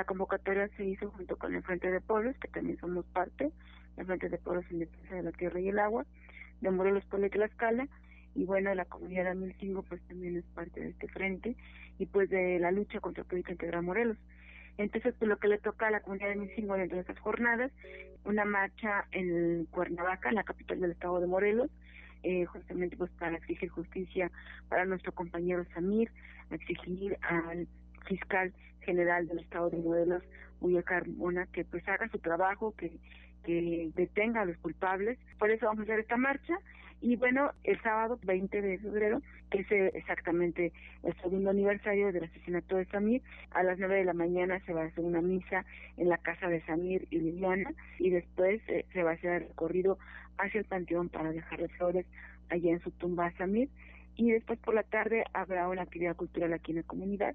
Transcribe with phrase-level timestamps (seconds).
[0.00, 3.52] La convocatoria se hizo junto con el Frente de Pueblos, que también somos parte,
[3.98, 6.06] el Frente de Pueblos en Defensa de la Tierra y el Agua,
[6.62, 7.86] de Morelos, Puebla y Tlaxcala,
[8.34, 11.54] y bueno, la comunidad de Amilcingo pues también es parte de este frente,
[11.98, 14.16] y pues de la lucha contra el proyecto Integral Morelos.
[14.78, 17.70] Entonces, pues lo que le toca a la comunidad de Amilcingo dentro de estas jornadas,
[18.24, 21.70] una marcha en Cuernavaca, la capital del estado de Morelos,
[22.22, 24.32] eh, justamente pues para exigir justicia
[24.70, 26.10] para nuestro compañero Samir,
[26.50, 27.68] exigir al
[28.06, 30.22] fiscal general del estado de Morelos,
[30.60, 32.92] Uya Carmona, que pues haga su trabajo, que,
[33.44, 35.18] que detenga a los culpables.
[35.38, 36.58] Por eso vamos a hacer esta marcha.
[37.02, 42.76] Y bueno, el sábado 20 de febrero, que es exactamente el segundo aniversario del asesinato
[42.76, 45.64] de Samir, a las 9 de la mañana se va a hacer una misa
[45.96, 49.48] en la casa de Samir y Liliana y después eh, se va a hacer el
[49.48, 49.98] recorrido
[50.36, 52.04] hacia el panteón para dejarle flores
[52.50, 53.70] allá en su tumba a Samir
[54.16, 57.34] y después por la tarde habrá una actividad cultural aquí en la comunidad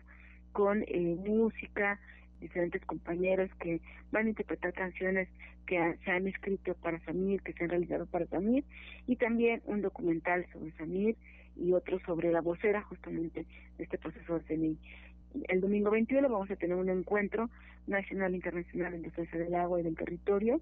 [0.56, 2.00] con eh, música,
[2.40, 3.82] diferentes compañeros que
[4.14, 5.28] van a interpretar canciones
[5.68, 8.64] que se han escrito para Samir, que se han realizado para Samir,
[9.06, 11.18] y también un documental sobre Samir
[11.58, 13.46] y otro sobre la vocera justamente
[13.78, 14.78] de este proceso de CNI.
[15.48, 17.50] El domingo 21 vamos a tener un encuentro
[17.88, 20.62] nacional e internacional en defensa del agua y del territorio,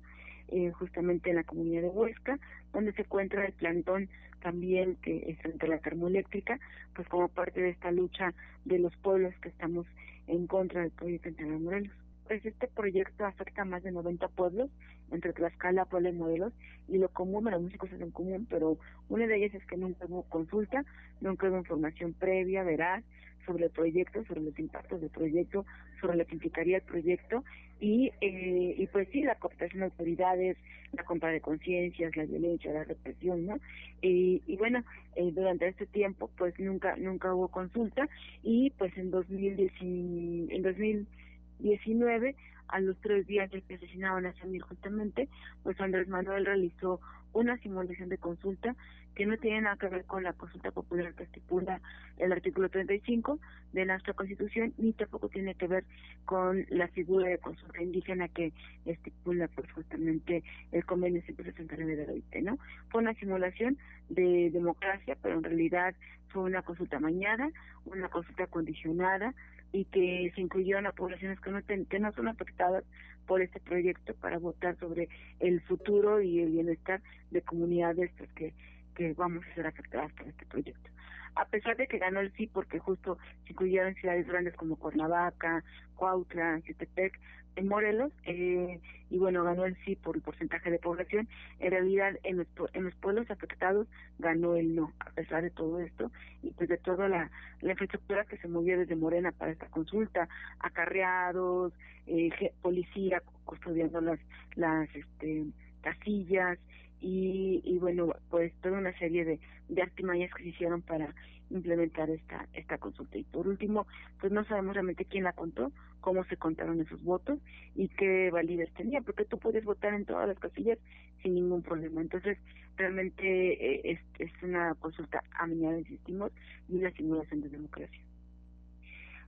[0.49, 2.39] eh, justamente en la comunidad de Huesca,
[2.73, 4.09] donde se encuentra el plantón
[4.41, 6.59] también que es frente la termoeléctrica,
[6.95, 8.33] pues como parte de esta lucha
[8.65, 9.85] de los pueblos que estamos
[10.27, 11.93] en contra del proyecto Integral Morelos.
[12.27, 14.69] Pues este proyecto afecta a más de 90 pueblos,
[15.11, 16.53] entre Tlaxcala, Puebla y Morelos,
[16.87, 18.77] y lo común, bueno, muchas cosas en común, pero
[19.09, 20.83] una de ellas es que nunca hubo consulta,
[21.21, 23.03] nunca hubo información previa, veraz,
[23.45, 25.65] sobre el proyecto, sobre los impactos del proyecto,
[25.99, 27.43] sobre lo que implicaría el proyecto
[27.79, 30.57] y, eh, y pues sí, la cooptación de autoridades,
[30.93, 33.57] la compra de conciencias, la violencia, la represión, ¿no?
[34.01, 34.83] Y, y bueno,
[35.15, 38.07] eh, durante este tiempo pues nunca nunca hubo consulta
[38.41, 42.35] y pues en 2010, en 2019
[42.67, 45.27] a los tres días de que asesinaban a Samir justamente,
[45.63, 46.99] pues Andrés Manuel realizó
[47.33, 48.75] una simulación de consulta
[49.15, 51.81] que no tiene nada que ver con la consulta popular que estipula
[52.17, 53.39] el artículo 35
[53.73, 55.83] de nuestra Constitución, ni tampoco tiene que ver
[56.25, 58.53] con la figura de consulta indígena que
[58.85, 62.57] estipula pues justamente el convenio 169 de la OIT, ¿no?
[62.89, 63.77] Fue una simulación
[64.09, 65.95] de democracia, pero en realidad
[66.29, 67.49] fue una consulta mañana,
[67.85, 69.33] una consulta condicionada,
[69.73, 72.83] y que se incluyeron a poblaciones que no, que no son afectadas
[73.25, 77.01] por este proyecto para votar sobre el futuro y el bienestar
[77.31, 78.53] de comunidades pues, que,
[78.93, 80.89] que vamos a ser afectadas por este proyecto.
[81.35, 85.63] A pesar de que ganó el sí, porque justo se incluyeron ciudades grandes como Cuernavaca,
[85.95, 87.19] Cuautla, Citepec,
[87.55, 91.27] en Morelos, eh, y bueno, ganó el sí por el porcentaje de población.
[91.59, 93.87] En realidad, en los, en los pueblos afectados
[94.19, 96.11] ganó el no, a pesar de todo esto,
[96.41, 97.31] y pues de toda la,
[97.61, 100.27] la infraestructura que se movió desde Morena para esta consulta,
[100.59, 101.73] acarreados,
[102.07, 104.19] eh, policía custodiando las,
[104.55, 105.45] las este,
[105.81, 106.59] casillas,
[107.03, 111.13] y, y bueno, pues toda una serie de, de artimañas que se hicieron para
[111.49, 113.17] implementar esta esta consulta.
[113.17, 113.85] Y por último,
[114.21, 117.39] pues no sabemos realmente quién la contó, cómo se contaron esos votos
[117.75, 120.79] y qué validez tenía, porque tú puedes votar en todas las casillas
[121.21, 122.01] sin ningún problema.
[122.01, 122.37] Entonces,
[122.77, 126.31] realmente eh, es, es una consulta amenada, insistimos,
[126.69, 128.01] y una simulación de democracia.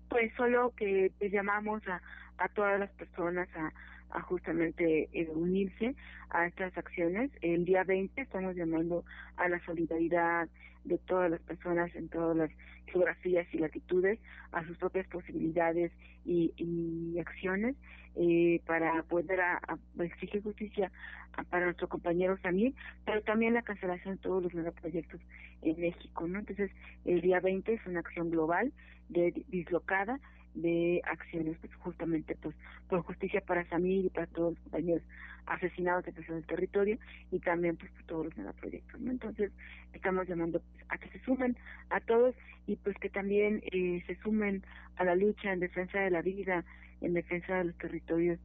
[0.09, 2.01] Pues solo que pues, llamamos a,
[2.37, 3.73] a todas las personas a
[4.11, 5.95] a justamente eh, unirse
[6.29, 7.31] a estas acciones.
[7.41, 9.03] El día 20 estamos llamando
[9.37, 10.47] a la solidaridad
[10.83, 12.51] de todas las personas en todas las
[12.87, 14.19] geografías y latitudes,
[14.51, 15.91] a sus propias posibilidades
[16.23, 16.53] y,
[17.19, 17.75] acciones
[18.15, 19.59] eh, para poder a,
[19.99, 20.91] exigir justicia
[21.49, 22.73] para nuestro compañero Samir,
[23.05, 25.19] pero también la cancelación de todos los nuevos proyectos
[25.61, 26.27] en México.
[26.27, 26.39] ¿no?
[26.39, 26.71] Entonces,
[27.03, 28.71] el día 20 es una acción global,
[29.09, 30.19] de, dislocada,
[30.55, 32.55] de acciones pues, justamente pues
[32.89, 35.03] por justicia para Samir y para todos los compañeros
[35.45, 36.97] asesinados en el territorio
[37.31, 39.11] y también pues por todos los megaproyectos ¿no?
[39.11, 39.51] entonces
[39.93, 41.55] estamos llamando pues, a que se sumen
[41.89, 42.33] a todos
[42.67, 44.63] y pues que también eh, se sumen
[44.95, 46.63] a la lucha en defensa de la vida
[47.01, 48.39] en defensa de los territorios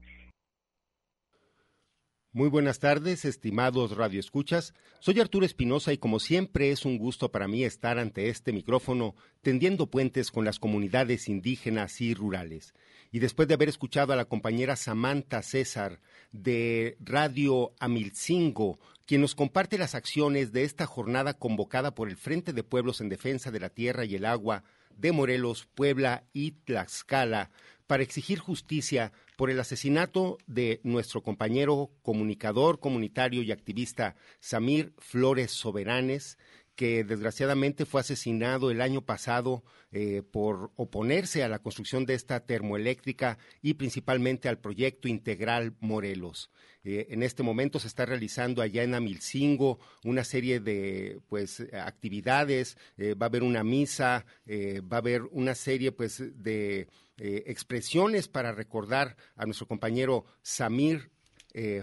[2.33, 4.73] muy buenas tardes, estimados radioescuchas.
[5.01, 9.17] Soy Arturo Espinosa y como siempre es un gusto para mí estar ante este micrófono
[9.43, 12.73] tendiendo puentes con las comunidades indígenas y rurales.
[13.11, 15.99] Y después de haber escuchado a la compañera Samantha César
[16.31, 22.53] de Radio Amilcingo, quien nos comparte las acciones de esta jornada convocada por el Frente
[22.53, 24.63] de Pueblos en Defensa de la Tierra y el Agua
[24.97, 27.51] de Morelos, Puebla y Tlaxcala,
[27.91, 35.51] para exigir justicia por el asesinato de nuestro compañero comunicador comunitario y activista Samir Flores
[35.51, 36.39] Soberanes,
[36.75, 39.63] que desgraciadamente fue asesinado el año pasado
[39.93, 46.51] eh, por oponerse a la construcción de esta termoeléctrica y principalmente al proyecto integral Morelos.
[46.85, 52.79] Eh, en este momento se está realizando allá en Amilcingo una serie de pues actividades,
[52.97, 56.89] eh, va a haber una misa, va a haber una serie pues de
[57.19, 61.11] expresiones para recordar a nuestro compañero Samir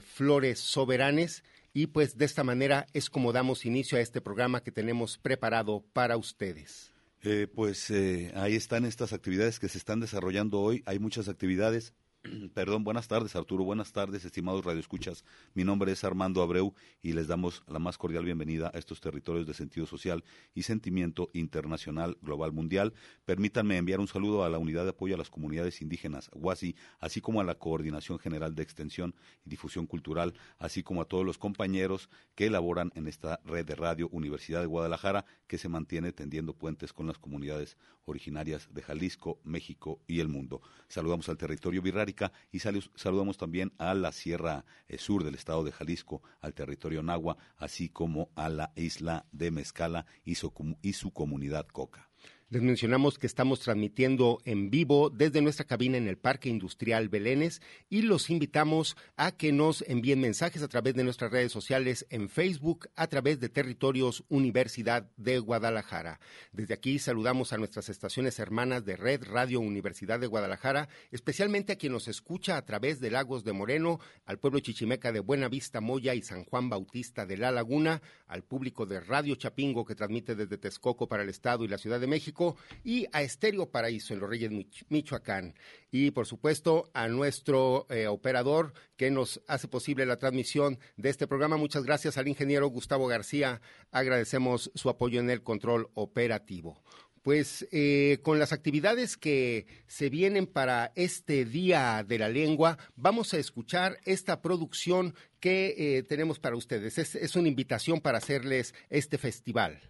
[0.02, 1.44] Flores Soberanes
[1.78, 5.86] y pues de esta manera es como damos inicio a este programa que tenemos preparado
[5.94, 6.92] para ustedes.
[7.22, 10.82] Eh, pues eh, ahí están estas actividades que se están desarrollando hoy.
[10.88, 11.94] Hay muchas actividades
[12.54, 15.24] Perdón, buenas tardes Arturo, buenas tardes estimados radioescuchas.
[15.54, 19.48] Mi nombre es Armando Abreu y les damos la más cordial bienvenida a estos territorios
[19.48, 22.94] de sentido social y sentimiento internacional global mundial.
[23.26, 27.22] Permítanme enviar un saludo a la Unidad de Apoyo a las Comunidades Indígenas, UASI, así
[27.22, 29.16] como a la Coordinación General de Extensión
[29.46, 33.76] y Difusión Cultural, así como a todos los compañeros que elaboran en esta red de
[33.76, 39.40] radio Universidad de Guadalajara que se mantiene tendiendo puentes con las comunidades originarias de Jalisco,
[39.44, 40.62] México y el mundo.
[40.88, 45.72] Saludamos al territorio birrárico y saludamos también a la Sierra eh, Sur del estado de
[45.72, 52.07] Jalisco, al territorio Nahua, así como a la isla de Mezcala y su comunidad Coca.
[52.50, 57.62] Les mencionamos que estamos transmitiendo en vivo desde nuestra cabina en el Parque Industrial Belénes
[57.90, 62.30] y los invitamos a que nos envíen mensajes a través de nuestras redes sociales en
[62.30, 66.22] Facebook a través de Territorios Universidad de Guadalajara.
[66.54, 71.78] Desde aquí saludamos a nuestras estaciones hermanas de Red Radio Universidad de Guadalajara, especialmente a
[71.78, 75.82] quien nos escucha a través de Lagos de Moreno, al pueblo chichimeca de Buena Vista
[75.82, 80.34] Moya y San Juan Bautista de La Laguna, al público de Radio Chapingo que transmite
[80.34, 82.37] desde Texcoco para el Estado y la Ciudad de México
[82.84, 84.52] y a Estéreo Paraíso en Los Reyes,
[84.90, 85.56] Michoacán.
[85.92, 91.28] Y por supuesto a nuestro eh, operador que nos hace posible la transmisión de este
[91.28, 91.58] programa.
[91.58, 93.62] Muchas gracias al ingeniero Gustavo García.
[93.92, 96.82] Agradecemos su apoyo en el control operativo
[97.28, 103.34] pues eh, con las actividades que se vienen para este Día de la Lengua, vamos
[103.34, 106.98] a escuchar esta producción que eh, tenemos para ustedes.
[106.98, 109.82] es una invitación para hacerles este festival.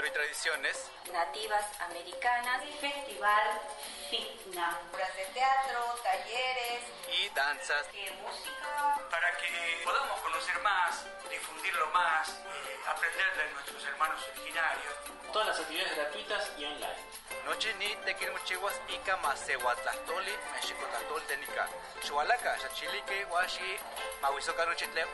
[0.00, 3.60] De Teatro y Tradiciones Nativas Americanas, Festival
[4.08, 11.86] FITNA, obras de teatro, talleres y danzas, y música, para que podamos conocer más, difundirlo
[11.88, 14.94] más, eh, aprender de nuestros hermanos originarios.
[15.32, 17.04] Todas las actividades gratuitas y online.
[17.44, 21.68] Noche ni tequilmuchihuas ika masehuatlahtoli mexicotlahtoli tenica.
[22.02, 23.76] Xualaca, xachilique, huaxi,
[24.22, 25.04] mahuizocaruchitle,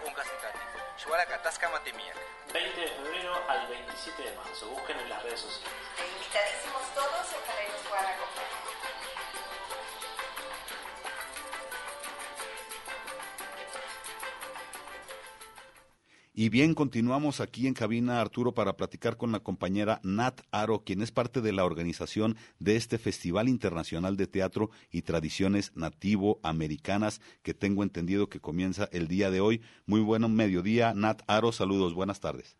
[0.96, 1.02] uncasikati.
[1.02, 2.16] Xualaca, tascamatimiac.
[2.52, 4.66] 20 de febrero al 27 de marzo.
[4.68, 5.76] Busquen en las redes sociales.
[5.98, 8.75] Invitadísimos todos, ojalá y nos
[16.38, 21.00] Y bien, continuamos aquí en cabina, Arturo, para platicar con la compañera Nat Aro, quien
[21.00, 27.54] es parte de la organización de este Festival Internacional de Teatro y Tradiciones Nativo-Americanas, que
[27.54, 29.64] tengo entendido que comienza el día de hoy.
[29.86, 32.58] Muy buen mediodía, Nat Aro, saludos, buenas tardes.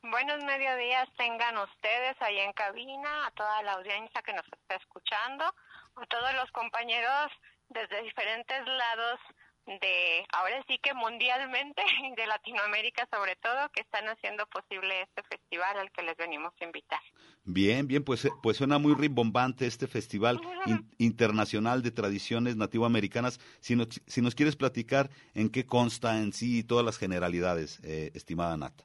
[0.00, 5.44] Buenos mediodías tengan ustedes ahí en cabina, a toda la audiencia que nos está escuchando,
[5.44, 7.32] a todos los compañeros
[7.68, 9.20] desde diferentes lados
[9.68, 11.82] de ahora sí que mundialmente
[12.16, 16.64] de Latinoamérica sobre todo que están haciendo posible este festival al que les venimos a
[16.64, 17.00] invitar.
[17.44, 20.40] Bien, bien, pues eh, pues suena muy rimbombante este festival
[20.98, 23.38] internacional de tradiciones nativoamericanas.
[23.60, 28.10] Si nos, si nos quieres platicar en qué consta en sí todas las generalidades, eh,
[28.14, 28.82] estimada Nat.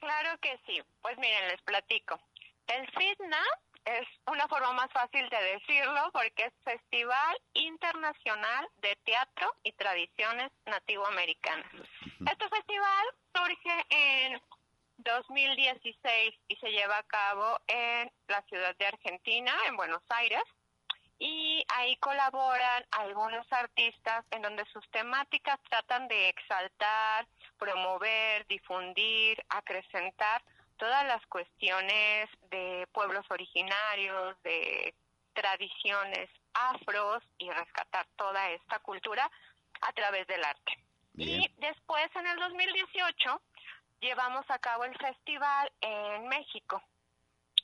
[0.00, 0.80] Claro que sí.
[1.00, 2.18] Pues miren, les platico.
[2.66, 3.42] El FITNA
[3.84, 10.50] es una forma más fácil de decirlo porque es Festival Internacional de Teatro y Tradiciones
[10.66, 11.70] Nativoamericanas.
[12.30, 14.40] Este festival surge en
[14.98, 20.42] 2016 y se lleva a cabo en la ciudad de Argentina, en Buenos Aires,
[21.18, 27.26] y ahí colaboran algunos artistas en donde sus temáticas tratan de exaltar,
[27.58, 30.42] promover, difundir, acrecentar
[30.76, 34.94] todas las cuestiones de pueblos originarios, de
[35.32, 39.30] tradiciones afros y rescatar toda esta cultura
[39.80, 40.78] a través del arte.
[41.16, 43.40] Y después, en el 2018,
[44.00, 46.82] llevamos a cabo el festival en México,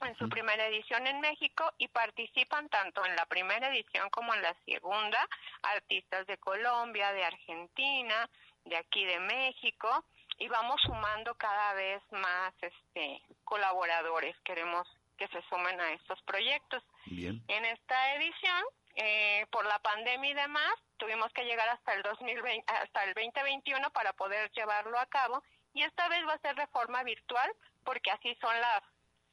[0.02, 4.43] en su primera edición en México, y participan tanto en la primera edición como en
[4.43, 5.29] la segunda
[5.62, 8.29] artistas de Colombia, de Argentina,
[8.64, 10.05] de aquí de México,
[10.40, 14.35] y vamos sumando cada vez más este colaboradores.
[14.40, 16.82] Queremos que se sumen a estos proyectos.
[17.04, 17.44] Bien.
[17.47, 18.64] En esta edición,
[18.97, 23.90] eh, por la pandemia y demás, tuvimos que llegar hasta el 2020, hasta el 2021
[23.90, 25.42] para poder llevarlo a cabo
[25.75, 27.52] y esta vez va a ser de forma virtual
[27.85, 28.82] porque así son las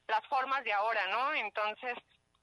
[0.08, 1.34] las formas de ahora, ¿no?
[1.34, 1.94] Entonces,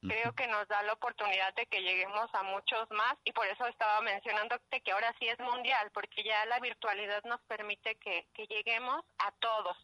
[0.09, 3.67] creo que nos da la oportunidad de que lleguemos a muchos más y por eso
[3.67, 8.47] estaba mencionando que ahora sí es mundial, porque ya la virtualidad nos permite que, que
[8.47, 9.77] lleguemos a todos.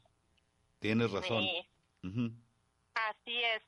[0.81, 1.45] Tienes razón.
[2.95, 3.63] Así es.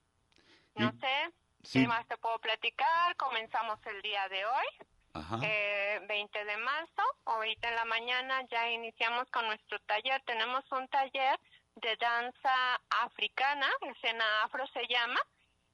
[0.75, 1.33] No Y- sé,
[1.65, 1.83] Sí.
[1.83, 3.17] ¿qué más te puedo platicar?
[3.17, 4.67] Comenzamos el día de hoy.
[5.15, 5.41] Ajá.
[5.43, 10.23] eh, 20 de marzo, ahorita en la mañana ya iniciamos con nuestro taller.
[10.25, 11.39] Tenemos un taller
[11.77, 15.21] de danza africana, escena afro se llama,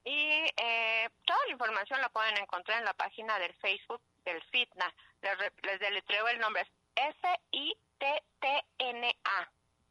[0.03, 4.93] y eh, toda la información la pueden encontrar en la página del Facebook del FITNA.
[5.21, 8.19] Les, les deletreo el nombre, es F-I-T-T-N-A,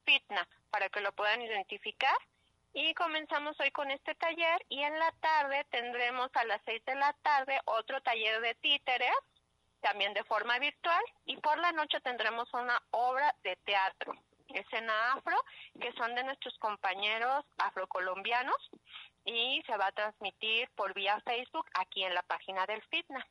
[0.05, 2.17] FITNA, para que lo puedan identificar.
[2.75, 6.95] Y comenzamos hoy con este taller y en la tarde tendremos a las 6 de
[6.95, 9.17] la tarde otro taller de títeres,
[9.81, 14.15] también de forma virtual, y por la noche tendremos una obra de teatro,
[14.49, 15.37] escena afro,
[15.81, 18.71] que son de nuestros compañeros afrocolombianos
[19.29, 23.27] y se va a transmitir por vía Facebook aquí en la página del FITNA.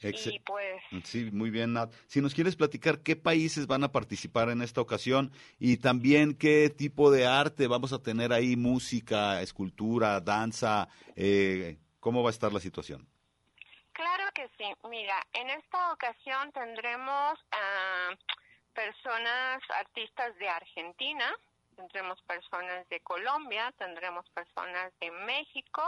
[0.00, 1.92] Excel- Y pues Sí, muy bien, Nat.
[2.06, 6.70] Si nos quieres platicar qué países van a participar en esta ocasión y también qué
[6.70, 12.50] tipo de arte vamos a tener ahí, música, escultura, danza, eh, ¿cómo va a estar
[12.50, 13.06] la situación?
[13.92, 14.64] Claro que sí.
[14.88, 18.08] Mira, en esta ocasión tendremos a
[18.72, 21.30] personas, artistas de Argentina,
[21.80, 25.82] tendremos personas de Colombia, tendremos personas de México,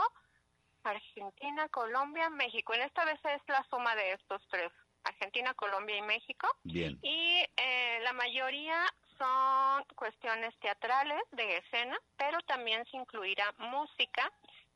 [0.83, 2.73] Argentina, Colombia, México.
[2.73, 4.71] En esta vez es la suma de estos tres,
[5.03, 6.47] Argentina, Colombia y México.
[6.63, 8.83] Bien, Y eh, la mayoría
[9.17, 14.31] son cuestiones teatrales de escena, pero también se incluirá música,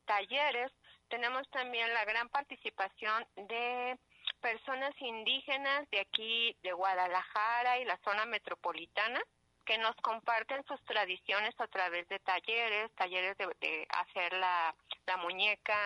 [0.06, 0.70] talleres.
[1.08, 3.98] Tenemos también la gran participación de
[4.40, 9.20] personas indígenas de aquí, de Guadalajara y la zona metropolitana,
[9.68, 15.16] que nos comparten sus tradiciones a través de talleres, talleres de, de hacer la, la
[15.18, 15.78] muñeca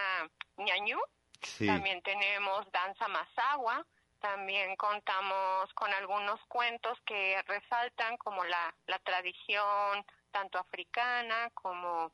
[0.57, 1.01] ñañú,
[1.43, 3.85] sí, también tenemos danza mazagua,
[4.21, 12.13] también contamos con algunos cuentos que resaltan como la, la tradición tanto africana como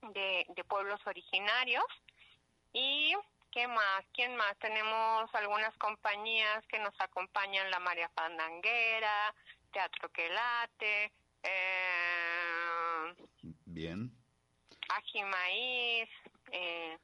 [0.00, 1.84] de, de pueblos originarios.
[2.72, 3.14] ¿Y
[3.50, 4.04] qué más?
[4.14, 4.56] ¿Quién más?
[4.58, 9.34] Tenemos algunas compañías que nos acompañan, la María Fandanguera,
[9.74, 11.12] Teatro Quelate,
[11.42, 13.12] eh,
[13.66, 14.12] bien.
[14.88, 16.08] Ajimaíz,
[16.52, 16.96] eh,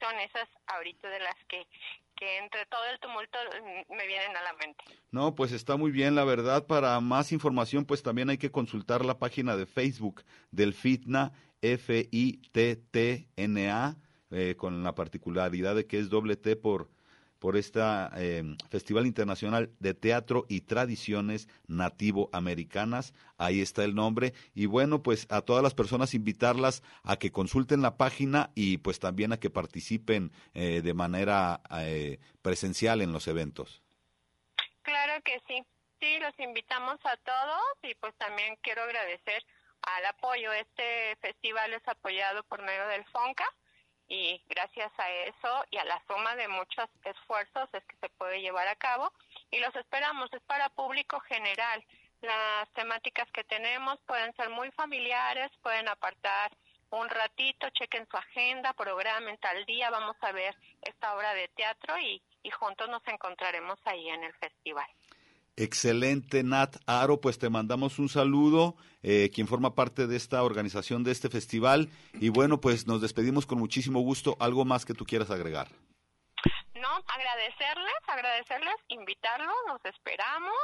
[0.00, 1.66] son esas ahorita de las que,
[2.14, 3.36] que entre todo el tumulto
[3.90, 4.84] me vienen a la mente.
[5.10, 6.68] No, pues está muy bien, la verdad.
[6.68, 12.36] Para más información, pues también hay que consultar la página de Facebook del FITNA, F-I-T-T-N-A,
[14.30, 16.90] eh, con la particularidad de que es doble T por,
[17.38, 23.14] por esta eh, Festival Internacional de Teatro y Tradiciones Nativo-Americanas.
[23.36, 24.34] Ahí está el nombre.
[24.54, 28.98] Y bueno, pues a todas las personas invitarlas a que consulten la página y pues
[28.98, 33.82] también a que participen eh, de manera eh, presencial en los eventos.
[34.82, 35.62] Claro que sí.
[36.00, 39.44] Sí, los invitamos a todos y pues también quiero agradecer
[39.82, 40.52] al apoyo.
[40.52, 43.44] Este festival es apoyado por medio del FONCA
[44.08, 48.40] y gracias a eso y a la suma de muchos esfuerzos es que se puede
[48.40, 49.12] llevar a cabo
[49.50, 50.32] y los esperamos.
[50.32, 51.84] Es para público general.
[52.22, 56.50] Las temáticas que tenemos pueden ser muy familiares, pueden apartar
[56.90, 61.98] un ratito, chequen su agenda, programen tal día, vamos a ver esta obra de teatro
[61.98, 64.88] y, y juntos nos encontraremos ahí en el festival.
[65.60, 71.02] Excelente, Nat Aro, pues te mandamos un saludo, eh, quien forma parte de esta organización
[71.02, 71.88] de este festival.
[72.14, 74.36] Y bueno, pues nos despedimos con muchísimo gusto.
[74.38, 75.66] ¿Algo más que tú quieras agregar?
[76.74, 80.54] No, agradecerles, agradecerles, invitarlos, nos esperamos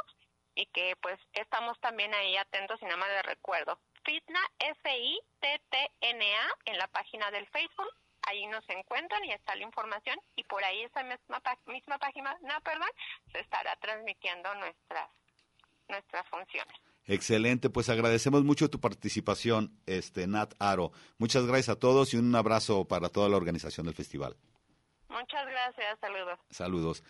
[0.55, 3.77] y que pues estamos también ahí atentos y nada más de recuerdo.
[4.05, 7.91] Fitna, F-I-T-T-N-A, en la página del Facebook,
[8.25, 12.59] ahí nos encuentran y está la información y por ahí esa misma, misma página, no,
[12.61, 12.89] perdón,
[13.31, 15.09] se estará transmitiendo nuestras
[15.87, 16.75] nuestras funciones.
[17.07, 20.91] Excelente, pues agradecemos mucho tu participación, este Nat Aro.
[21.19, 24.35] Muchas gracias a todos y un abrazo para toda la organización del festival.
[25.07, 26.39] Muchas gracias, saludos.
[26.49, 27.03] Saludos.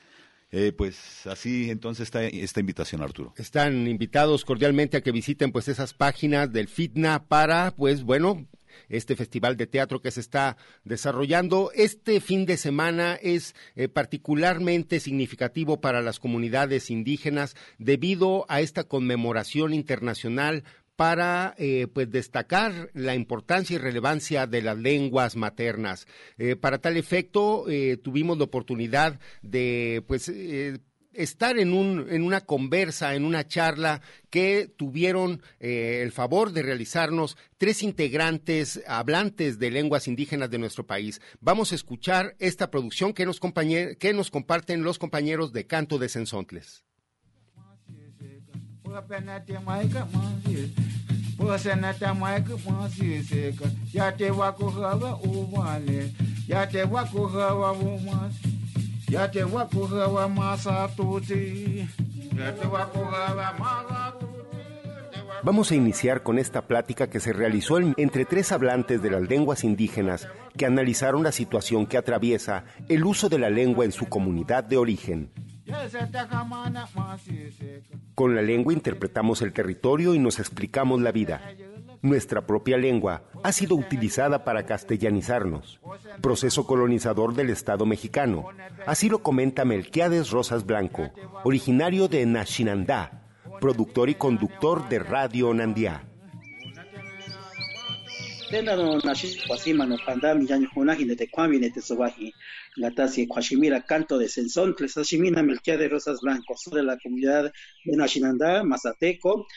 [0.51, 3.33] Eh, pues así entonces está esta invitación, Arturo.
[3.37, 8.45] Están invitados cordialmente a que visiten pues esas páginas del FITNA para pues bueno,
[8.89, 11.71] este festival de teatro que se está desarrollando.
[11.73, 18.83] Este fin de semana es eh, particularmente significativo para las comunidades indígenas debido a esta
[18.83, 20.63] conmemoración internacional
[20.95, 26.07] para eh, pues destacar la importancia y relevancia de las lenguas maternas.
[26.37, 27.65] Eh, para tal efecto,
[28.01, 30.31] tuvimos la oportunidad de pues
[31.15, 37.37] estar en, un, en una conversa, en una charla que tuvieron el favor de realizarnos
[37.57, 41.21] tres integrantes hablantes de lenguas indígenas de nuestro país.
[41.39, 46.09] Vamos a escuchar esta producción que nos, que nos comparten los compañeros de Canto de
[46.09, 46.83] Sensontles.
[65.43, 69.63] Vamos a iniciar con esta plática que se realizó entre tres hablantes de las lenguas
[69.63, 74.63] indígenas que analizaron la situación que atraviesa el uso de la lengua en su comunidad
[74.63, 75.29] de origen.
[78.15, 81.41] Con la lengua interpretamos el territorio y nos explicamos la vida.
[82.05, 85.79] Nuestra propia lengua ha sido utilizada para castellanizarnos,
[86.21, 88.45] proceso colonizador del Estado mexicano.
[88.85, 91.09] Así lo comenta Melquiades Rosas Blanco,
[91.43, 93.23] originario de Nashinandá,
[93.59, 95.51] productor y conductor de Radio
[98.51, 98.99] Nandiá.
[102.77, 107.51] Gatasi Kwashimira Canto de Sensón, Tlesashimina Melquía de Rosas Blancos, de la comunidad
[107.85, 109.47] de Nashinandá, Mazateco,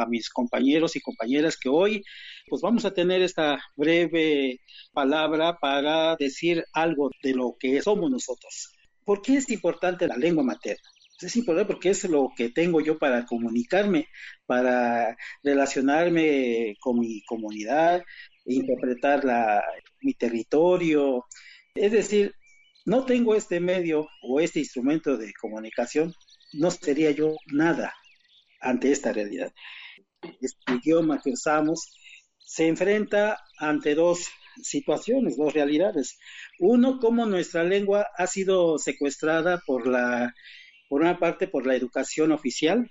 [0.00, 2.04] a mis compañeros y compañeras que hoy
[2.48, 4.60] pues vamos a tener esta breve
[4.92, 8.72] palabra para decir algo de lo que somos nosotros.
[9.04, 10.88] ¿Por qué es importante la lengua materna?
[11.22, 14.08] Es importante porque es lo que tengo yo para comunicarme,
[14.46, 18.02] para relacionarme con mi comunidad,
[18.44, 19.62] interpretar la,
[20.00, 21.26] mi territorio.
[21.74, 22.34] Es decir,
[22.84, 26.14] no tengo este medio o este instrumento de comunicación,
[26.52, 27.94] no sería yo nada
[28.60, 29.52] ante esta realidad.
[30.40, 31.94] Este idioma que usamos
[32.38, 34.26] se enfrenta ante dos
[34.62, 36.18] situaciones, dos realidades.
[36.58, 40.34] Uno, cómo nuestra lengua ha sido secuestrada por la,
[40.92, 42.90] por una parte, por la educación oficial,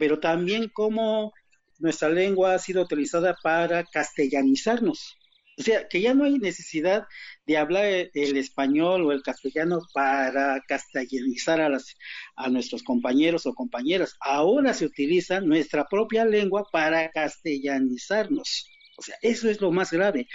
[0.00, 1.32] pero también cómo
[1.78, 5.16] nuestra lengua ha sido utilizada para castellanizarnos.
[5.56, 7.04] O sea, que ya no hay necesidad
[7.46, 11.94] de hablar el español o el castellano para castellanizar a, las,
[12.34, 14.16] a nuestros compañeros o compañeras.
[14.18, 18.68] Ahora se utiliza nuestra propia lengua para castellanizarnos.
[18.96, 20.26] O sea, eso es lo más grave.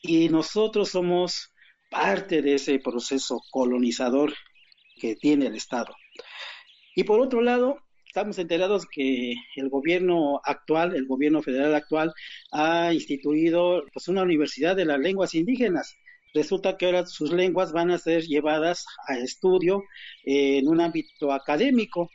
[0.00, 1.52] Y nosotros somos
[1.90, 4.32] parte de ese proceso colonizador
[4.96, 5.94] que tiene el Estado.
[6.94, 12.12] Y por otro lado, estamos enterados que el gobierno actual, el gobierno federal actual,
[12.52, 15.96] ha instituido pues, una universidad de las lenguas indígenas.
[16.32, 19.82] Resulta que ahora sus lenguas van a ser llevadas a estudio
[20.24, 22.08] en un ámbito académico.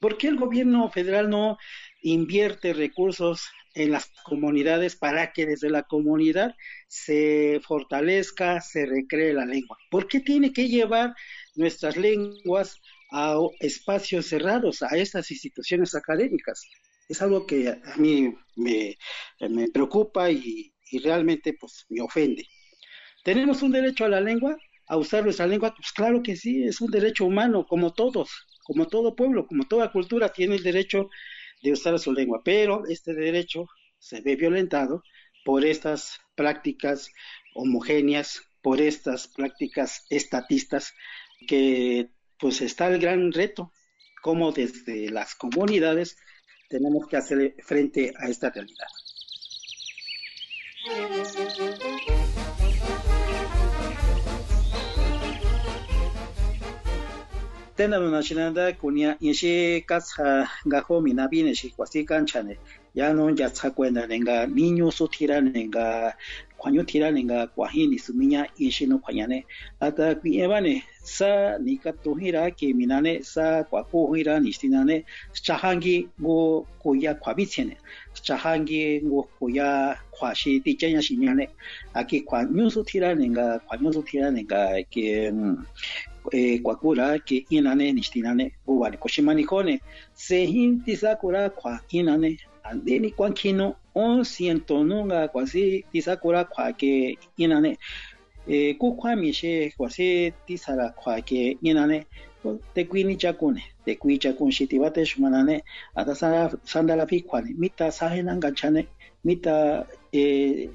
[0.00, 1.56] ¿Por qué el gobierno federal no
[2.02, 6.54] invierte recursos en las comunidades para que desde la comunidad
[6.88, 9.78] se fortalezca, se recree la lengua?
[9.90, 11.14] ¿Por qué tiene que llevar
[11.54, 16.62] nuestras lenguas a espacios cerrados, a estas instituciones académicas.
[17.08, 18.96] Es algo que a mí me,
[19.72, 22.44] preocupa y, realmente pues me ofende.
[23.24, 24.56] ¿Tenemos un derecho a la lengua?
[24.88, 25.74] ¿A usar nuestra lengua?
[25.74, 28.30] Pues claro que sí, es un derecho humano, como todos,
[28.62, 31.08] como todo pueblo, como toda cultura tiene el derecho
[31.62, 33.66] de usar su lengua, pero este derecho
[33.98, 35.02] se ve violentado
[35.44, 37.10] por estas prácticas
[37.54, 40.92] homogéneas, por estas prácticas estatistas
[41.46, 43.72] que pues está el gran reto,
[44.22, 46.16] cómo desde las comunidades
[46.68, 48.88] tenemos que hacer frente a esta realidad.
[57.76, 62.58] tena no nachinanda kunia inshi katsa gajo minabine shi kwasi kanchane
[62.94, 66.16] ya no ya tsakwenda nenga niño sutira nenga
[66.56, 69.46] kwanyo tira nenga kwahini suminya inshi no kwanyane
[69.80, 77.14] ata kuiebane saa ni katohira ke minane sa kwa kohira ni stinane chahangi ngo koya
[77.14, 77.78] kwa bichene
[78.12, 81.48] chahangi ngo koya kwa shi ti chenya shinyane
[81.94, 85.32] aki kwa nyusu tirane nga kwa nyusu tirane nga ke
[86.32, 89.80] eh, kwakura ke inane ni stinane ubani koshimanikone
[90.14, 97.78] se hinti sakura kwa inane andeni kwankino on siento nunga kwasi tisakura kwa ke inane
[98.48, 102.06] eh, ku kwa mi she kwa se ti sara ke ina ne
[102.74, 105.62] te kui ni chakun ne te kui chakun shi ti bate shumana ne
[105.96, 107.54] ata sara sandala pi ne.
[107.58, 108.86] Mita sahe nanga chane
[109.24, 110.68] mita eh,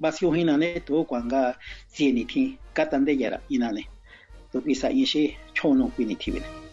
[0.00, 1.54] basio ne to kwa nga
[1.88, 3.88] sieni ti katande yara ina ne.
[4.52, 6.69] To pisa in she chono kui ni ti bine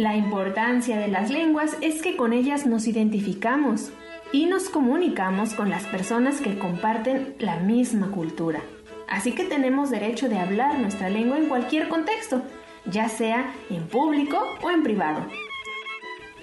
[0.00, 3.92] La importancia de las lenguas es que con ellas nos identificamos
[4.32, 8.62] y nos comunicamos con las personas que comparten la misma cultura.
[9.08, 12.40] Así que tenemos derecho de hablar nuestra lengua en cualquier contexto,
[12.86, 15.26] ya sea en público o en privado.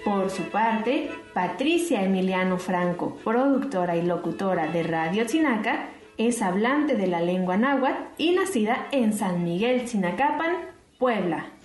[0.04, 7.08] Por su parte, Patricia Emiliano Franco, productora y locutora de Radio Chinaca, es hablante de
[7.08, 10.58] la lengua náhuatl y nacida en San Miguel, Chinacapan,
[10.96, 11.57] Puebla.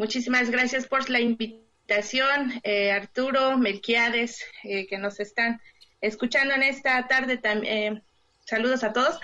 [0.00, 5.60] Muchísimas gracias por la invitación, eh, Arturo, Melquiades, eh, que nos están
[6.00, 7.38] escuchando en esta tarde.
[7.44, 8.00] Eh,
[8.46, 9.20] saludos a todos.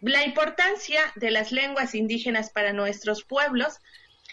[0.00, 3.78] La importancia de las lenguas indígenas para nuestros pueblos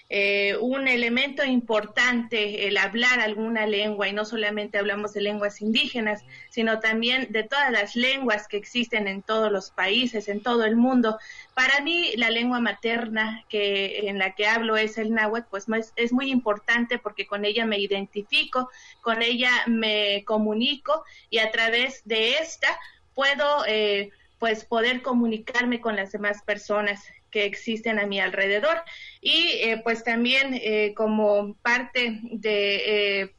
[0.07, 6.23] eh, un elemento importante el hablar alguna lengua y no solamente hablamos de lenguas indígenas,
[6.51, 10.75] sino también de todas las lenguas que existen en todos los países, en todo el
[10.75, 11.17] mundo.
[11.55, 15.65] Para mí la lengua materna que en la que hablo es el náhuatl, pues
[15.95, 18.69] es muy importante porque con ella me identifico,
[19.01, 22.67] con ella me comunico y a través de esta
[23.15, 27.03] puedo eh, pues poder comunicarme con las demás personas
[27.35, 28.81] que existen a mi alrededor.
[29.19, 33.35] Y eh, pues también eh, como parte de eh,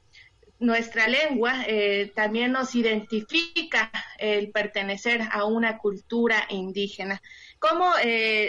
[0.58, 1.66] nuestra lengua,
[2.14, 7.20] también nos identifica el pertenecer a una cultura indígena.
[7.58, 7.92] Cómo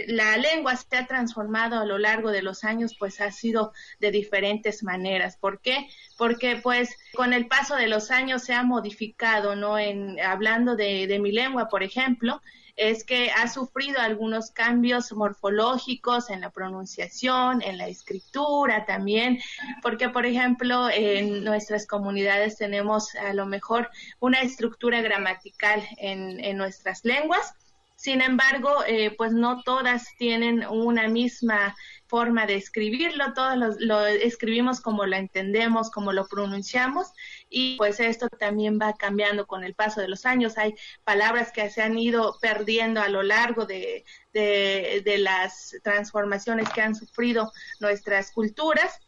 [0.08, 4.12] la lengua se ha transformado a lo largo de los años, pues ha sido de
[4.12, 5.36] diferentes maneras.
[5.36, 5.90] ¿Por qué?
[6.18, 9.78] Porque pues con el paso de los años se ha modificado, ¿no?
[9.78, 12.42] En, hablando de mi lengua, por ejemplo,
[12.78, 19.40] es que ha sufrido algunos cambios morfológicos en la pronunciación, en la escritura también,
[19.82, 26.58] porque por ejemplo en nuestras comunidades tenemos a lo mejor una estructura gramatical en, en
[26.58, 27.54] nuestras lenguas.
[27.96, 31.76] Sin embargo, eh, pues no todas tienen una misma
[32.08, 37.08] forma de escribirlo, todos lo, escribimos como lo entendemos, como lo pronunciamos
[37.50, 40.58] y pues esto también va cambiando con el paso de los años.
[40.58, 46.82] Hay palabras que se han ido perdiendo a lo largo de, de las transformaciones que
[46.82, 49.00] han sufrido nuestras culturas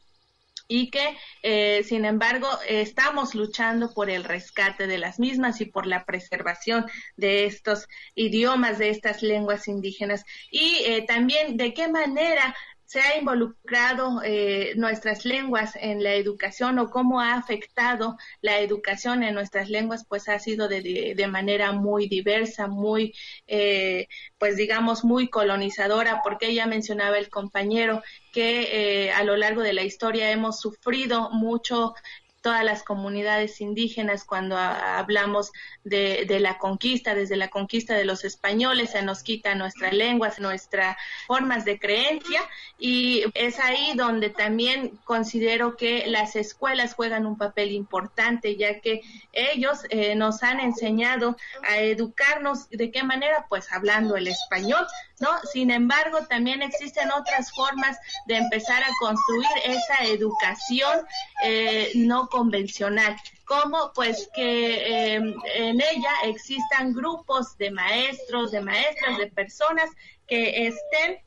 [0.71, 5.87] y que, eh, sin embargo, estamos luchando por el rescate de las mismas y por
[5.87, 6.85] la preservación
[7.17, 10.23] de estos idiomas, de estas lenguas indígenas.
[10.51, 12.55] Y eh, también de qué manera
[12.89, 19.21] se ha involucrado eh, nuestras lenguas en la educación o cómo ha afectado la educación
[19.21, 23.13] en nuestras lenguas, pues ha sido de, de, manera muy diversa, muy,
[23.45, 24.07] eh,
[24.39, 28.01] pues digamos, muy colonizadora, porque ya mencionaba el compañero
[28.33, 31.93] que eh, a lo largo de la historia hemos sufrido mucho
[32.41, 35.51] todas las comunidades indígenas cuando hablamos
[35.83, 40.31] de, de, la conquista, desde la conquista de los españoles, se nos quita nuestra lengua,
[40.39, 40.95] nuestras
[41.27, 42.41] formas de creencia
[42.77, 49.01] y es ahí donde también considero que las escuelas juegan un papel importante ya que
[49.33, 54.85] ellos eh, nos han enseñado a educarnos de qué manera pues hablando el español
[55.19, 55.29] ¿no?
[55.51, 61.05] Sin embargo, también existen otras formas de empezar a construir esa educación
[61.43, 69.17] eh, no convencional, como pues que em, en ella existan grupos de maestros, de maestras,
[69.17, 69.89] de personas
[70.27, 71.19] que estén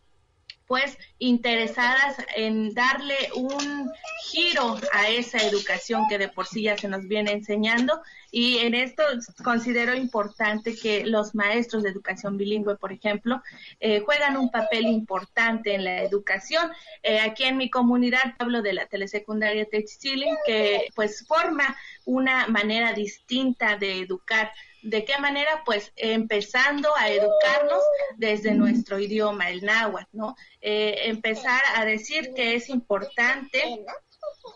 [0.66, 3.88] pues interesadas en darle un
[4.24, 8.74] giro a esa educación que de por sí ya se nos viene enseñando y en
[8.74, 9.04] esto
[9.44, 13.40] considero importante que los maestros de educación bilingüe, por ejemplo,
[13.78, 16.72] eh, juegan un papel importante en la educación.
[17.02, 22.94] Eh, aquí en mi comunidad hablo de la telesecundaria Textil, que pues forma una manera
[22.94, 24.50] distinta de educar
[24.82, 25.62] ¿De qué manera?
[25.64, 27.82] Pues empezando a educarnos
[28.16, 30.34] desde nuestro idioma, el náhuatl, ¿no?
[30.60, 33.84] Eh, empezar a decir que es importante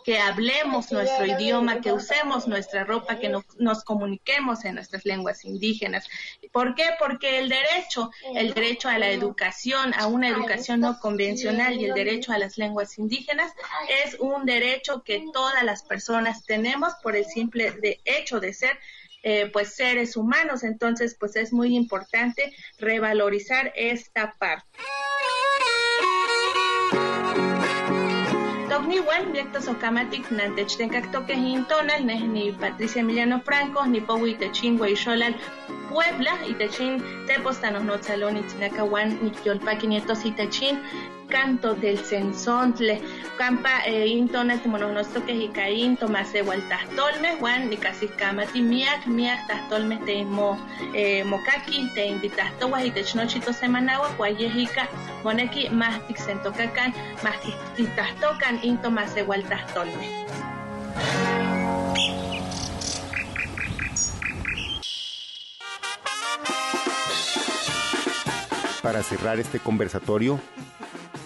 [0.03, 6.07] que hablemos nuestro idioma, que usemos nuestra ropa, que nos comuniquemos en nuestras lenguas indígenas.
[6.51, 6.85] ¿Por qué?
[6.99, 11.93] Porque el derecho, el derecho a la educación, a una educación no convencional y el
[11.93, 13.51] derecho a las lenguas indígenas
[14.05, 18.79] es un derecho que todas las personas tenemos por el simple hecho de ser
[19.23, 20.63] eh, pues seres humanos.
[20.63, 24.79] Entonces, pues es muy importante revalorizar esta parte.
[28.77, 35.35] Togniwan, Viectos Ocamatic, Nantechtencac Toque Hintonal, ni Patricia Emiliano Franco, ni Powi Techingua y Xolal,
[35.89, 40.77] Puebla, itachin tepostanos notzaloni tinakawan nikyolpaki nietos itachin
[41.27, 43.01] canto del sensontle
[43.37, 49.97] campa eh, intona timononosto que hikain tomase waltastolme juan ni casi kamati miak miak tastolme
[50.05, 50.57] te mo
[50.93, 54.87] eh, mokaki te invitasto wa itechnochito semanawa kwayehika
[55.23, 57.35] moneki más tixentokakan más
[57.75, 60.07] titastokan into mase waltastolme
[68.87, 70.39] Para cerrar este conversatorio,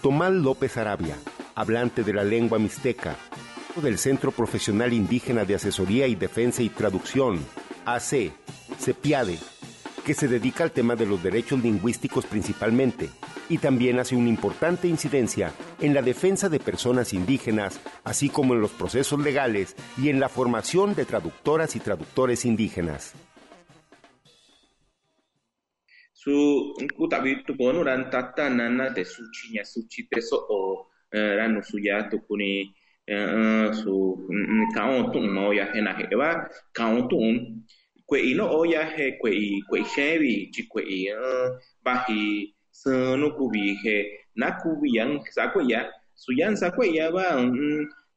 [0.02, 1.16] Tomás López Arabia,
[1.54, 3.16] hablante de la lengua mixteca,
[3.84, 7.40] del Centro Profesional Indígena de Asesoría y Defensa y Traducción,
[7.86, 8.32] AC,
[8.80, 9.38] CEPIADE,
[10.04, 13.12] que se dedica al tema de los derechos lingüísticos principalmente,
[13.48, 18.62] y también hace una importante incidencia en la defensa de personas indígenas, así como en
[18.62, 23.14] los procesos legales y en la formación de traductoras y traductores indígenas.
[26.22, 26.34] Su
[26.98, 30.60] kutabi tu bono ran tata nana de su chiña su chiteso o
[31.12, 32.52] ranu su ya tu kuni
[33.82, 33.94] su
[34.76, 36.30] kaon tu mo ya hena he ba
[36.78, 37.18] kaon tu
[38.06, 39.32] kwe ino o ya he kwe
[39.70, 40.82] kwe shebi chi kwe
[41.84, 43.98] ba hi sunu kubi he
[44.36, 47.26] na kubi yang sa kwe ya su yang sa kwe ya ba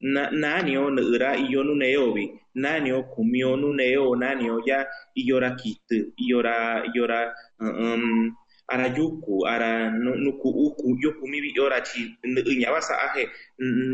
[0.00, 6.84] na nanio nura iyo nu neobi nanio kumio nu neo nanio ya iyora kitu iyora
[6.92, 7.34] iyora
[7.70, 8.36] um,
[8.68, 12.16] ara yuku ara nuku uku yoku mibi ora chi
[12.58, 13.28] nyaba sa aje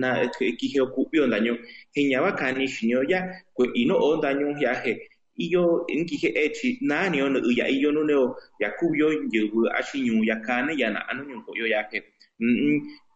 [0.00, 0.28] na
[0.58, 1.58] kije okupio daño
[1.94, 3.20] hinyaba kani shinyo ya
[3.54, 8.36] kwe ino o daño ya he iyo nkije echi nanio nu ya iyo nu neo
[8.58, 12.02] ya kubio yebu ashinyu ya kane ya na anu nyunko yo ya he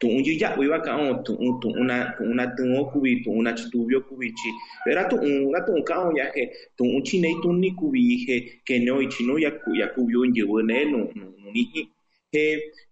[0.01, 3.53] tu'un yi ya'vi va ka'an tu'un tu'un na tu'un na tɨɨn o kuvi tu'un na
[3.57, 4.51] chituvio kuvi chi
[4.97, 6.43] ra tu'un ra tu'un ka'an ya je
[6.77, 11.27] tu'un chinei tuni kuvi je keneo ichino ya ku ya kuvio nyɨvɨ ne nu nu
[11.55, 11.83] niji
[12.33, 12.45] je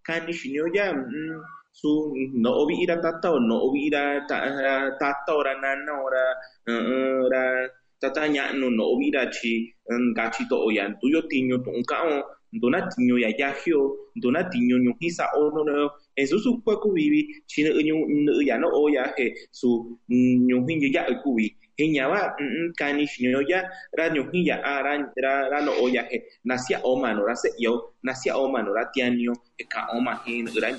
[0.07, 0.87] kani shinio ya
[1.73, 1.90] su
[2.42, 4.03] no'o vi'i ra tata o no'o vi'i ra
[5.01, 6.25] tata o ra nana o ra
[7.33, 7.42] ra
[8.01, 9.53] tata ña'nu no'o vi'i ra chi
[10.12, 13.81] ngachi to'o ya ntuyo tiñu tu'un ka'an ndona tiño ya yajio
[14.16, 15.61] ndona tiño ñujisa ono
[16.16, 20.92] no en su su kwa kubibi chine ñu ya no o ya he su ñujin
[20.92, 22.37] ya kubi heñaba
[22.79, 26.96] kani shinyo ya ra ñujin ya ara ra ra no o ya he nasia o
[26.96, 30.70] mano ra se yo nasia o mano ra tianio e ka o ma hin ra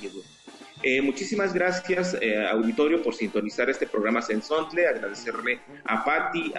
[0.85, 4.85] Eh, muchísimas gracias, eh, auditorio, por sintonizar este programa Sensontle.
[4.85, 6.51] Agradecerle a Patti,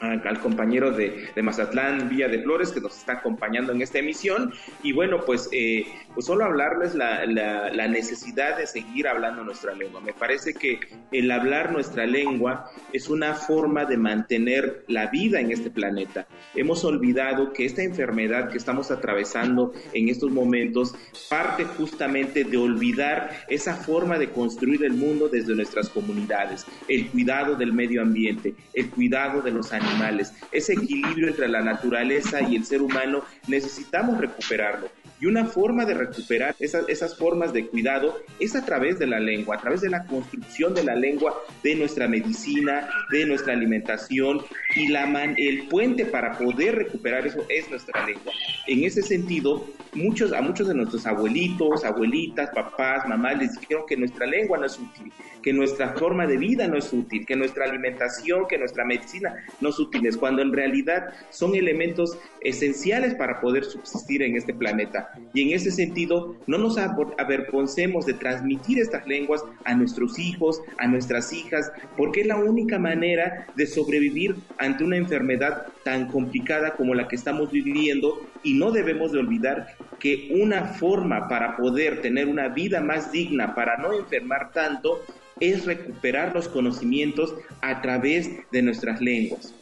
[0.00, 4.52] al compañero de, Mazatlán, Villa de Flores, que nos está acompañando en esta emisión.
[4.82, 9.74] Y bueno, pues, eh, pues solo hablarles la, la, la, necesidad de seguir hablando nuestra
[9.74, 10.00] lengua.
[10.00, 10.80] Me parece que
[11.12, 16.26] el hablar nuestra lengua es una forma de mantener la vida en este planeta.
[16.56, 20.96] Hemos olvidado que esta enfermedad que estamos atravesando en estos momentos
[21.28, 23.03] parte justamente de olvidar
[23.48, 28.90] esa forma de construir el mundo desde nuestras comunidades, el cuidado del medio ambiente, el
[28.90, 34.88] cuidado de los animales, ese equilibrio entre la naturaleza y el ser humano, necesitamos recuperarlo.
[35.24, 39.18] Y una forma de recuperar esas, esas formas de cuidado es a través de la
[39.18, 44.42] lengua, a través de la construcción de la lengua, de nuestra medicina, de nuestra alimentación
[44.76, 48.34] y la man, el puente para poder recuperar eso es nuestra lengua.
[48.66, 53.96] En ese sentido, muchos, a muchos de nuestros abuelitos, abuelitas, papás, mamás les dijeron que
[53.96, 55.10] nuestra lengua no es útil,
[55.44, 59.68] que nuestra forma de vida no es útil, que nuestra alimentación, que nuestra medicina no
[59.68, 65.12] es útiles, cuando en realidad son elementos esenciales para poder subsistir en este planeta.
[65.34, 70.86] Y en ese sentido, no nos avergoncemos de transmitir estas lenguas a nuestros hijos, a
[70.86, 76.94] nuestras hijas, porque es la única manera de sobrevivir ante una enfermedad tan complicada como
[76.94, 82.28] la que estamos viviendo y no debemos de olvidar que una forma para poder tener
[82.28, 85.02] una vida más digna, para no enfermar tanto,
[85.40, 89.54] es recuperar los conocimientos a través de nuestras lenguas.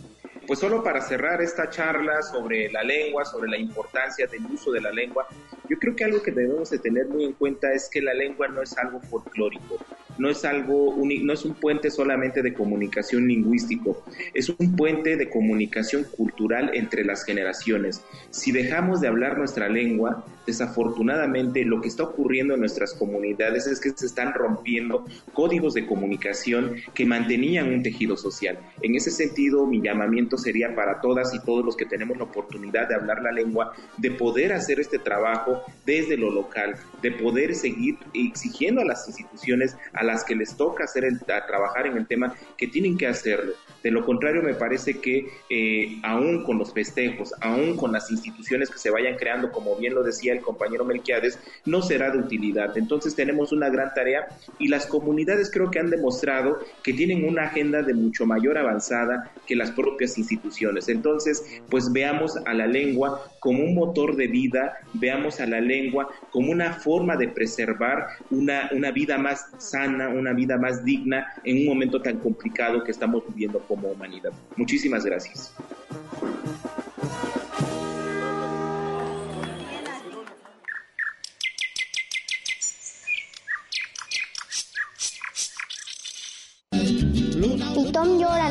[0.46, 4.80] Pues solo para cerrar esta charla sobre la lengua, sobre la importancia del uso de
[4.80, 5.26] la lengua,
[5.68, 8.48] yo creo que algo que debemos de tener muy en cuenta es que la lengua
[8.48, 9.78] no es algo folclórico,
[10.18, 15.28] no es algo no es un puente solamente de comunicación lingüístico, es un puente de
[15.28, 18.02] comunicación cultural entre las generaciones.
[18.30, 23.80] Si dejamos de hablar nuestra lengua, desafortunadamente lo que está ocurriendo en nuestras comunidades es
[23.80, 28.58] que se están rompiendo códigos de comunicación que mantenían un tejido social.
[28.82, 32.88] En ese sentido, mi llamamiento sería para todas y todos los que tenemos la oportunidad
[32.88, 37.98] de hablar la lengua, de poder hacer este trabajo desde lo local, de poder seguir
[38.14, 42.34] exigiendo a las instituciones a las que les toca hacer el, trabajar en el tema
[42.56, 43.52] que tienen que hacerlo.
[43.82, 48.70] De lo contrario, me parece que eh, aún con los festejos, aún con las instituciones
[48.70, 52.76] que se vayan creando, como bien lo decía el compañero Melquiades, no será de utilidad.
[52.76, 57.44] Entonces tenemos una gran tarea y las comunidades creo que han demostrado que tienen una
[57.44, 60.88] agenda de mucho mayor avanzada que las propias instituciones.
[60.88, 66.08] Entonces, pues veamos a la lengua como un motor de vida, veamos a la lengua
[66.30, 71.58] como una forma de preservar una, una vida más sana, una vida más digna en
[71.58, 74.32] un momento tan complicado que estamos viviendo como humanidad.
[74.56, 75.54] Muchísimas gracias.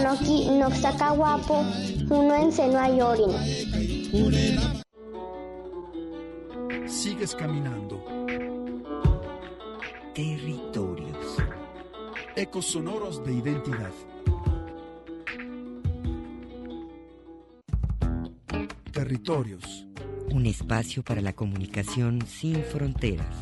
[0.02, 1.64] Pitom llora no ki no saca guapo,
[2.10, 2.88] uno en seno a
[6.88, 8.04] Sigues caminando.
[10.14, 11.38] Territorios.
[12.36, 13.92] Ecos sonoros de identidad.
[18.92, 19.86] Territorios.
[20.32, 23.36] Un espacio para la comunicación sin fronteras.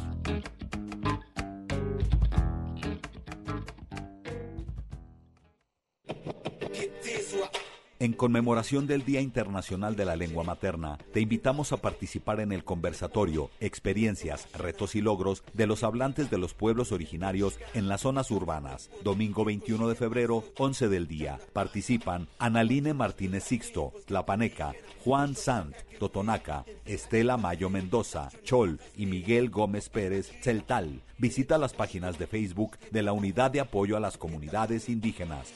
[8.01, 12.63] En conmemoración del Día Internacional de la Lengua Materna, te invitamos a participar en el
[12.63, 18.31] conversatorio Experiencias, Retos y Logros de los hablantes de los pueblos originarios en las zonas
[18.31, 18.89] urbanas.
[19.03, 21.39] Domingo 21 de febrero, 11 del día.
[21.51, 24.71] Participan Analine Martínez Sixto, Tlapaneca,
[25.03, 31.01] Juan Sant, Totonaca, Estela Mayo Mendoza, Chol y Miguel Gómez Pérez, Celtal.
[31.17, 35.51] Visita las páginas de Facebook de la Unidad de Apoyo a las Comunidades Indígenas.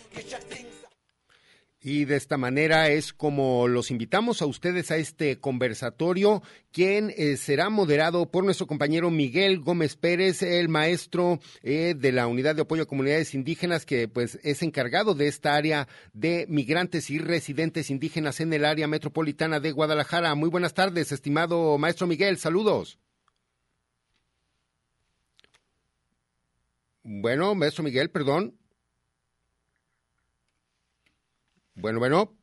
[1.86, 6.41] Y de esta manera es como los invitamos a ustedes a este conversatorio,
[6.72, 12.28] quien eh, será moderado por nuestro compañero Miguel Gómez Pérez, el maestro eh, de la
[12.28, 17.10] Unidad de Apoyo a Comunidades Indígenas, que pues es encargado de esta área de migrantes
[17.10, 20.36] y residentes indígenas en el área metropolitana de Guadalajara.
[20.36, 22.98] Muy buenas tardes, estimado maestro Miguel, saludos.
[27.04, 28.58] Bueno, maestro Miguel, perdón.
[31.75, 32.38] Bueno, bueno.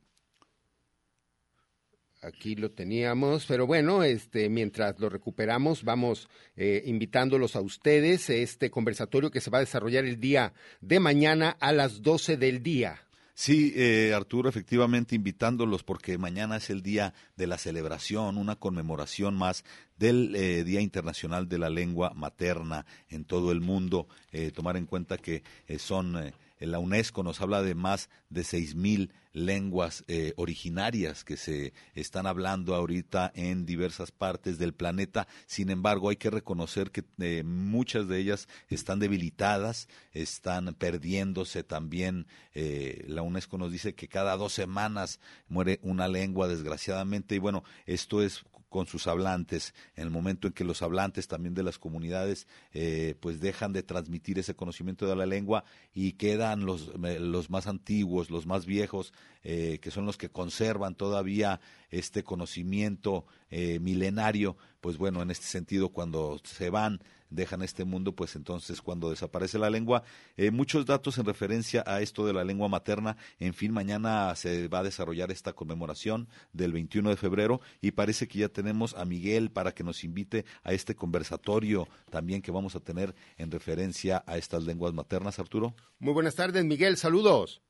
[2.23, 8.35] Aquí lo teníamos, pero bueno, este, mientras lo recuperamos, vamos eh, invitándolos a ustedes a
[8.35, 12.63] este conversatorio que se va a desarrollar el día de mañana a las 12 del
[12.63, 13.01] día.
[13.43, 19.35] Sí, eh, Arturo, efectivamente invitándolos porque mañana es el día de la celebración, una conmemoración
[19.35, 19.65] más
[19.97, 24.09] del eh, Día Internacional de la Lengua Materna en todo el mundo.
[24.31, 25.43] Eh, tomar en cuenta que
[25.79, 31.73] son la UNESCO nos habla de más de seis mil lenguas eh, originarias que se
[31.95, 35.29] están hablando ahorita en diversas partes del planeta.
[35.47, 42.27] Sin embargo, hay que reconocer que eh, muchas de ellas están debilitadas, están perdiéndose también.
[42.55, 47.37] Eh, la UNESCO nos dice que cada dos semanas muere una lengua, desgraciadamente.
[47.37, 51.55] Y bueno, esto es con sus hablantes, en el momento en que los hablantes también
[51.55, 56.65] de las comunidades eh, pues dejan de transmitir ese conocimiento de la lengua y quedan
[56.65, 61.61] los, eh, los más antiguos, los más viejos, eh, que son los que conservan todavía
[61.91, 68.15] este conocimiento eh, milenario, pues bueno, en este sentido cuando se van dejan este mundo,
[68.15, 70.03] pues entonces cuando desaparece la lengua,
[70.37, 73.17] eh, muchos datos en referencia a esto de la lengua materna.
[73.39, 78.29] En fin, mañana se va a desarrollar esta conmemoración del 21 de febrero y parece
[78.29, 82.77] que ya tenemos a Miguel para que nos invite a este conversatorio también que vamos
[82.77, 85.75] a tener en referencia a estas lenguas maternas, Arturo.
[85.99, 87.63] Muy buenas tardes, Miguel, saludos.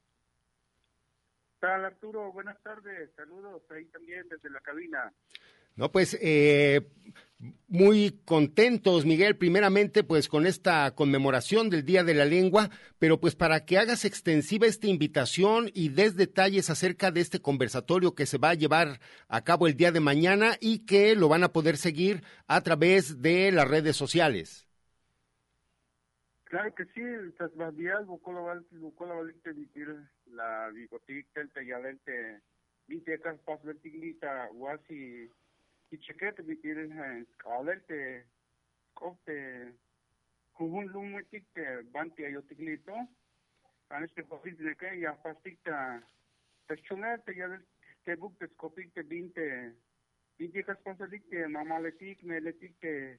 [1.61, 2.33] ¿Qué tal, Arturo?
[2.33, 5.13] Buenas tardes, saludos ahí también desde la cabina.
[5.77, 6.87] No, pues eh,
[7.69, 13.37] muy contentos, Miguel, primeramente pues con esta conmemoración del Día de la Lengua, pero pues
[13.37, 18.39] para que hagas extensiva esta invitación y des detalles acerca de este conversatorio que se
[18.39, 21.77] va a llevar a cabo el día de mañana y que lo van a poder
[21.77, 24.67] seguir a través de las redes sociales.
[26.45, 27.01] Claro que sí,
[27.39, 29.95] Tasmadial, Bucolavalite, Vitir,
[30.33, 32.41] la Bigotic, el Teyalente,
[32.89, 35.31] Vitecas, Pasvertiglita, Huasi,
[35.91, 37.97] Eticheket bilirsən, qalerte,
[38.95, 39.39] kopte,
[40.55, 42.95] kuhun lumutikte, bantia yotiklito,
[43.91, 45.79] aneste hofizdeke, yafastikta,
[46.69, 47.65] taşçunerte, yadır
[48.05, 49.75] tebuk teskopikte binte,
[50.39, 53.19] binte kasponsadikte, mamaletik, meletikte,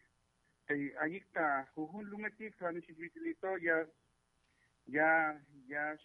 [1.00, 3.86] ayikta, kuhun lumetik, aneste hofizdito, ya,
[4.88, 5.12] ya,
[5.68, 5.98] ya,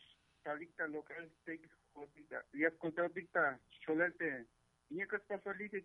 [0.44, 4.46] talikta, lokal, tek, hotikta, ya, kontradikta, cholerte,
[4.90, 5.82] Iñekas pasolite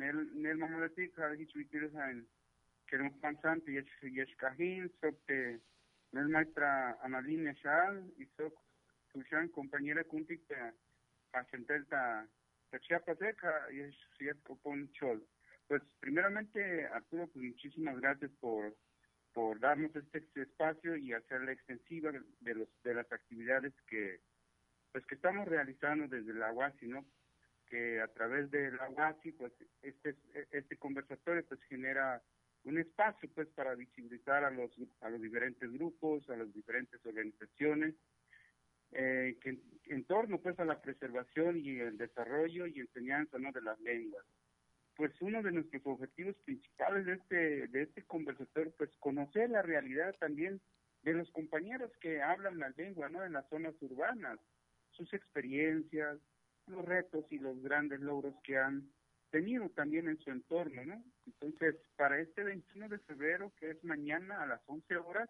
[0.00, 2.26] nel nel mamalatik hagi chuitir han
[2.86, 5.60] kerum pansante yes yes kahin sopte
[6.12, 8.52] la maestra Analina Shal y su
[9.12, 10.72] Sushan, compañera Kuntik de
[11.32, 12.26] Acentelta
[12.70, 15.26] de Chiapaseca y es cierto con Chol.
[15.68, 18.76] Pues primeramente, Arturo, pues muchísimas gracias por
[19.32, 24.20] por darnos este, este espacio y hacerla extensiva de los de las actividades que
[24.92, 27.06] pues que estamos realizando desde la UASI, ¿no?
[27.72, 29.50] Que a través de la UASI, pues
[29.80, 30.14] este
[30.50, 32.22] este conversatorio pues genera
[32.64, 34.70] un espacio pues para visibilizar a los
[35.00, 37.94] a los diferentes grupos, a las diferentes organizaciones
[38.92, 43.50] eh, que en, torno pues a la preservación y el desarrollo y enseñanza ¿no?
[43.50, 44.26] de las lenguas
[44.94, 50.14] pues uno de nuestros objetivos principales de este de este conversatorio pues conocer la realidad
[50.20, 50.60] también
[51.04, 54.38] de los compañeros que hablan la lengua no en las zonas urbanas
[54.90, 56.18] sus experiencias
[56.72, 58.90] los retos y los grandes logros que han
[59.30, 64.42] tenido también en su entorno no entonces para este 21 de febrero que es mañana
[64.42, 65.28] a las 11 horas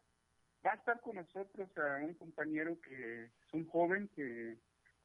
[0.64, 4.58] va a estar con nosotros a un compañero que es un joven que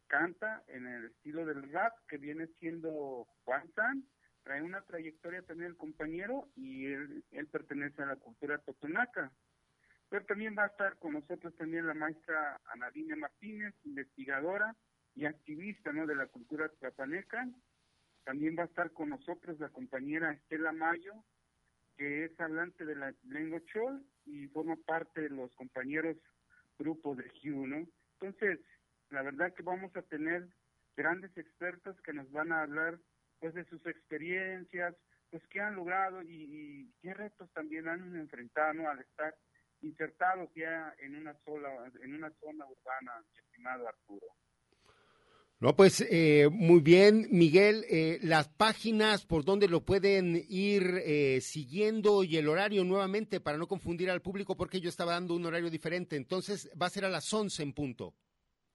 [0.08, 4.04] canta en el estilo del rap que viene siendo Juan San
[4.48, 9.30] trae una trayectoria también el compañero y él, pertenece a la cultura totonaca.
[10.10, 14.74] Pero también va a estar con nosotros también la maestra Analina Martínez, investigadora
[15.18, 16.06] y activista ¿no?
[16.06, 17.50] de la cultura tlapaneca.
[18.24, 21.14] También va a estar con nosotros la compañera Estela Mayo,
[21.98, 26.18] que es hablante de la lengua chol y forma parte de los compañeros
[26.78, 27.88] grupos de Hugh, ¿no?
[28.20, 28.60] Entonces,
[29.10, 30.48] la verdad que vamos a tener
[30.96, 33.00] grandes expertos que nos van a hablar
[33.40, 34.96] pues de sus experiencias,
[35.32, 39.36] pues qué han logrado y, qué retos también han enfrentado al estar
[39.82, 44.28] insertados ya en una sola en una zona urbana, estimado Arturo.
[45.60, 47.84] No, pues eh, muy bien, Miguel.
[47.90, 53.58] Eh, las páginas por donde lo pueden ir eh, siguiendo y el horario nuevamente para
[53.58, 56.16] no confundir al público porque yo estaba dando un horario diferente.
[56.16, 58.14] Entonces va a ser a las 11 en punto.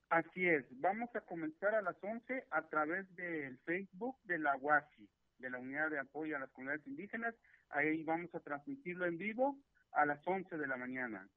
[0.09, 5.09] Así es, vamos a comenzar a las 11 a través del Facebook de la UASI,
[5.39, 7.33] de la Unidad de Apoyo a las Comunidades Indígenas.
[7.69, 9.57] Ahí vamos a transmitirlo en vivo
[9.93, 11.29] a las 11 de la mañana.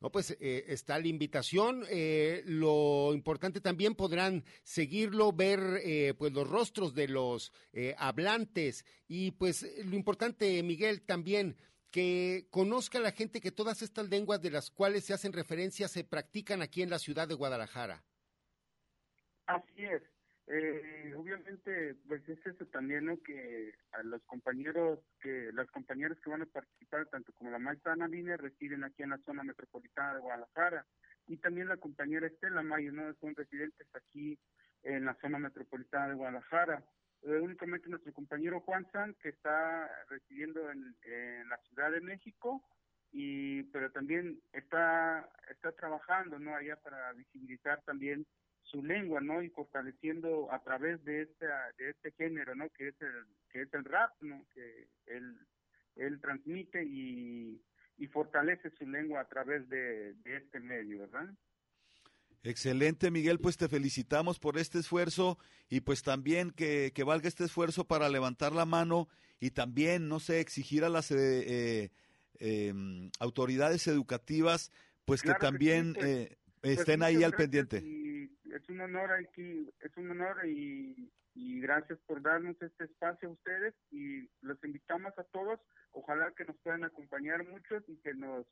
[0.00, 1.84] No, pues eh, está la invitación.
[1.90, 7.52] Eh, lo importante también podrán seguirlo, ver eh, pues los rostros de los
[7.98, 11.56] hablantes y pues lo importante, Miguel, también
[11.90, 16.04] que conozca la gente que todas estas lenguas de las cuales se hacen referencia se
[16.04, 18.02] practican aquí en la ciudad de Guadalajara.
[19.46, 20.02] Así es.
[20.52, 23.22] Eh, obviamente, pues es eso también, ¿no?
[23.22, 27.92] Que a los compañeros, que las compañeras que van a participar, tanto como la maestra
[27.92, 30.84] Ana Vine, residen aquí en la zona metropolitana de Guadalajara,
[31.28, 33.14] y también la compañera Estela Mayo, ¿no?
[33.20, 34.36] Son residentes aquí
[34.82, 36.82] en la zona metropolitana de Guadalajara.
[37.22, 42.60] Eh, únicamente nuestro compañero Juan San, que está residiendo en, la Ciudad de México,
[43.12, 48.24] y pero también está está trabajando no allá para visibilizar también
[48.70, 51.46] su lengua no y fortaleciendo a través de este
[51.78, 55.36] de este género no que es el que es el rap no que él
[55.96, 57.60] él transmite y,
[57.98, 61.28] y fortalece su lengua a través de, de este medio verdad
[62.42, 67.44] Excelente, Miguel, pues te felicitamos por este esfuerzo y pues también que, que valga este
[67.44, 69.08] esfuerzo para levantar la mano
[69.40, 71.90] y también, no sé, exigir a las eh, eh,
[72.38, 74.72] em, autoridades educativas,
[75.04, 77.82] pues que también pues, eh, pues estén ahí al pendiente.
[78.54, 83.32] Es un honor aquí, es un honor y, y gracias por darnos este espacio a
[83.32, 85.60] ustedes y los invitamos a todos,
[85.92, 88.46] ojalá que nos puedan acompañar muchos y que nos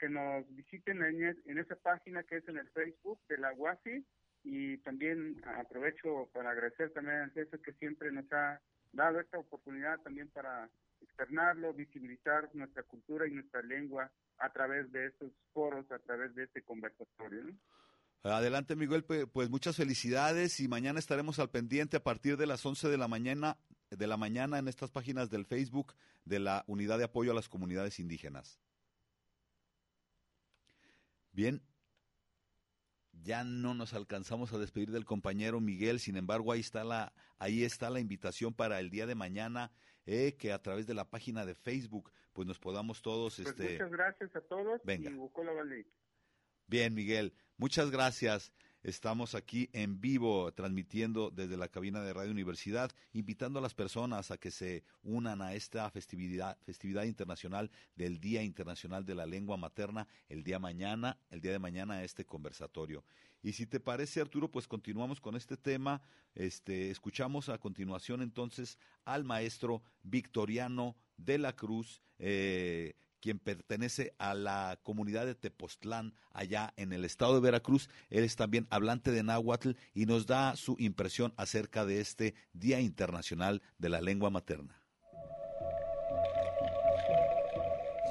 [0.00, 4.02] que nos visiten en, esa página que es en el Facebook de la UASI
[4.42, 8.58] y también aprovecho para agradecer también a César que siempre nos ha
[8.92, 10.70] dado esta oportunidad también para
[11.02, 16.44] externarlo, visibilizar nuestra cultura y nuestra lengua a través de estos foros, a través de
[16.44, 17.54] este conversatorio.
[18.22, 22.88] Adelante, Miguel, pues muchas felicidades y mañana estaremos al pendiente a partir de las 11
[22.88, 23.56] de la mañana
[23.90, 25.94] de la mañana en estas páginas del Facebook
[26.24, 28.60] de la Unidad de Apoyo a las Comunidades Indígenas.
[31.32, 31.62] Bien,
[33.12, 37.64] ya no nos alcanzamos a despedir del compañero Miguel, sin embargo ahí está la, ahí
[37.64, 39.72] está la invitación para el día de mañana,
[40.06, 43.72] eh, que a través de la página de Facebook, pues nos podamos todos, pues este.
[43.72, 44.80] Muchas gracias a todos.
[44.84, 45.10] Venga.
[45.10, 45.14] Y
[46.70, 48.52] Bien, Miguel, muchas gracias.
[48.84, 54.30] Estamos aquí en vivo transmitiendo desde la cabina de Radio Universidad, invitando a las personas
[54.30, 59.56] a que se unan a esta festividad, festividad internacional del Día Internacional de la Lengua
[59.56, 63.02] Materna el día mañana, el día de mañana a este conversatorio.
[63.42, 66.00] Y si te parece, Arturo, pues continuamos con este tema.
[66.36, 74.34] Este, escuchamos a continuación entonces al maestro Victoriano de la Cruz, eh, quien pertenece a
[74.34, 77.88] la comunidad de Tepoztlán, allá en el estado de Veracruz.
[78.08, 82.80] Él es también hablante de náhuatl y nos da su impresión acerca de este Día
[82.80, 84.80] Internacional de la Lengua Materna.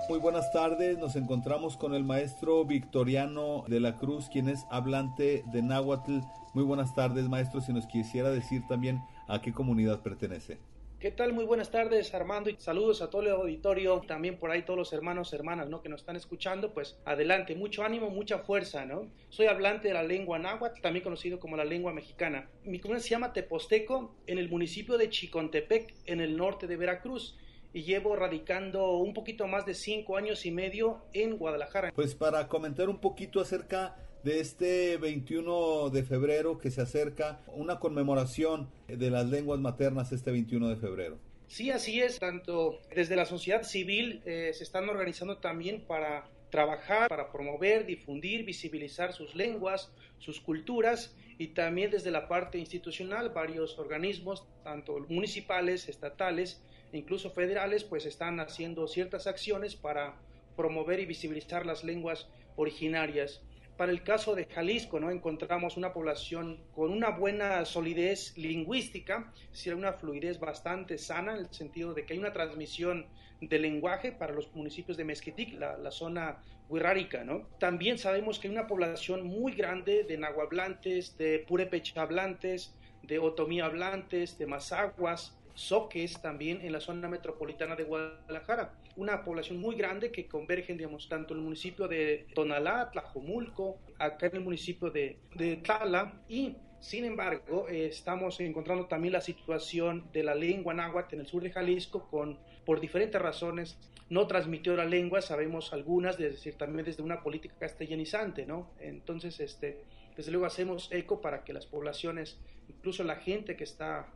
[0.09, 5.43] Muy buenas tardes, nos encontramos con el maestro Victoriano de la Cruz, quien es hablante
[5.51, 6.21] de náhuatl.
[6.55, 10.57] Muy buenas tardes, maestro, si nos quisiera decir también a qué comunidad pertenece.
[10.99, 11.31] ¿Qué tal?
[11.31, 15.31] Muy buenas tardes, Armando, saludos a todo el auditorio, también por ahí todos los hermanos,
[15.31, 15.81] hermanas, ¿no?
[15.81, 19.09] Que nos están escuchando, pues adelante, mucho ánimo, mucha fuerza, ¿no?
[19.29, 22.49] Soy hablante de la lengua náhuatl, también conocido como la lengua mexicana.
[22.65, 27.37] Mi comunidad se llama Teposteco, en el municipio de Chicontepec, en el norte de Veracruz
[27.71, 31.93] y llevo radicando un poquito más de cinco años y medio en Guadalajara.
[31.93, 37.79] Pues para comentar un poquito acerca de este 21 de febrero que se acerca una
[37.79, 41.17] conmemoración de las lenguas maternas este 21 de febrero.
[41.47, 42.19] Sí, así es.
[42.19, 48.45] Tanto desde la sociedad civil eh, se están organizando también para trabajar, para promover, difundir,
[48.45, 55.87] visibilizar sus lenguas, sus culturas y también desde la parte institucional varios organismos, tanto municipales,
[55.89, 56.61] estatales
[56.91, 60.15] e incluso federales, pues están haciendo ciertas acciones para
[60.55, 63.41] promover y visibilizar las lenguas originarias.
[63.79, 65.09] Para el caso de Jalisco, ¿no?
[65.09, 71.53] encontramos una población con una buena solidez lingüística, decir, una fluidez bastante sana en el
[71.53, 73.05] sentido de que hay una transmisión
[73.39, 77.23] de lenguaje para los municipios de Mezquitic, la, zona huirrárica.
[77.23, 77.47] ¿no?
[77.57, 83.61] También sabemos que hay una población muy grande de nahuablantes, de purepecha hablantes, de otomí
[83.61, 88.73] hablantes, de mazaguas, soques también en la zona metropolitana de Guadalajara.
[88.95, 94.27] Una población muy grande que convergen, digamos, tanto en el municipio de Tonalá, Tlajomulco, acá
[94.27, 100.09] en el municipio de, de Tala y sin embargo, eh, estamos encontrando también la situación
[100.13, 103.77] de la lengua náhuatl en el sur de Jalisco con, por diferentes razones,
[104.09, 108.71] no transmitió la lengua, sabemos algunas, es decir, también desde una política castellanizante, ¿no?
[108.79, 109.83] Entonces, este,
[110.15, 112.39] desde luego hacemos eco para que las poblaciones,
[112.69, 114.07] incluso la gente que está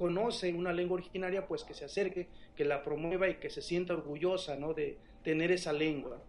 [0.00, 2.26] conoce una lengua originaria, pues que se acerque,
[2.56, 4.72] que la promueva y que se sienta orgullosa ¿no?
[4.72, 6.22] de tener esa lengua.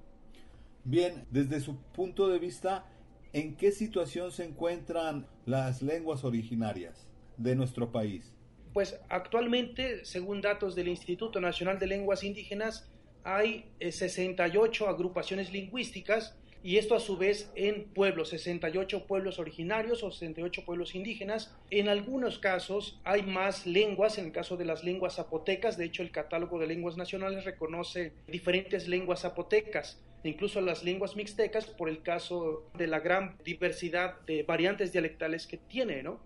[0.83, 2.85] Bien, desde su punto de vista,
[3.31, 7.07] ¿en qué situación se encuentran las lenguas originarias
[7.37, 8.33] de nuestro país?
[8.73, 12.91] Pues actualmente, según datos del Instituto Nacional de Lenguas Indígenas,
[13.23, 20.03] hay 68 eh, agrupaciones lingüísticas y esto a su vez en pueblos, 68 pueblos originarios
[20.03, 21.55] o 68 pueblos indígenas.
[21.71, 26.03] En algunos casos hay más lenguas, en el caso de las lenguas zapotecas, de hecho
[26.03, 32.03] el catálogo de lenguas nacionales reconoce diferentes lenguas zapotecas, incluso las lenguas mixtecas por el
[32.03, 36.19] caso de la gran diversidad de variantes dialectales que tiene, ¿no?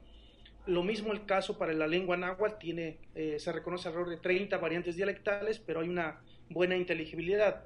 [0.65, 4.57] Lo mismo el caso para la lengua náhuatl, tiene, eh, se reconoce alrededor de 30
[4.57, 7.65] variantes dialectales, pero hay una buena inteligibilidad.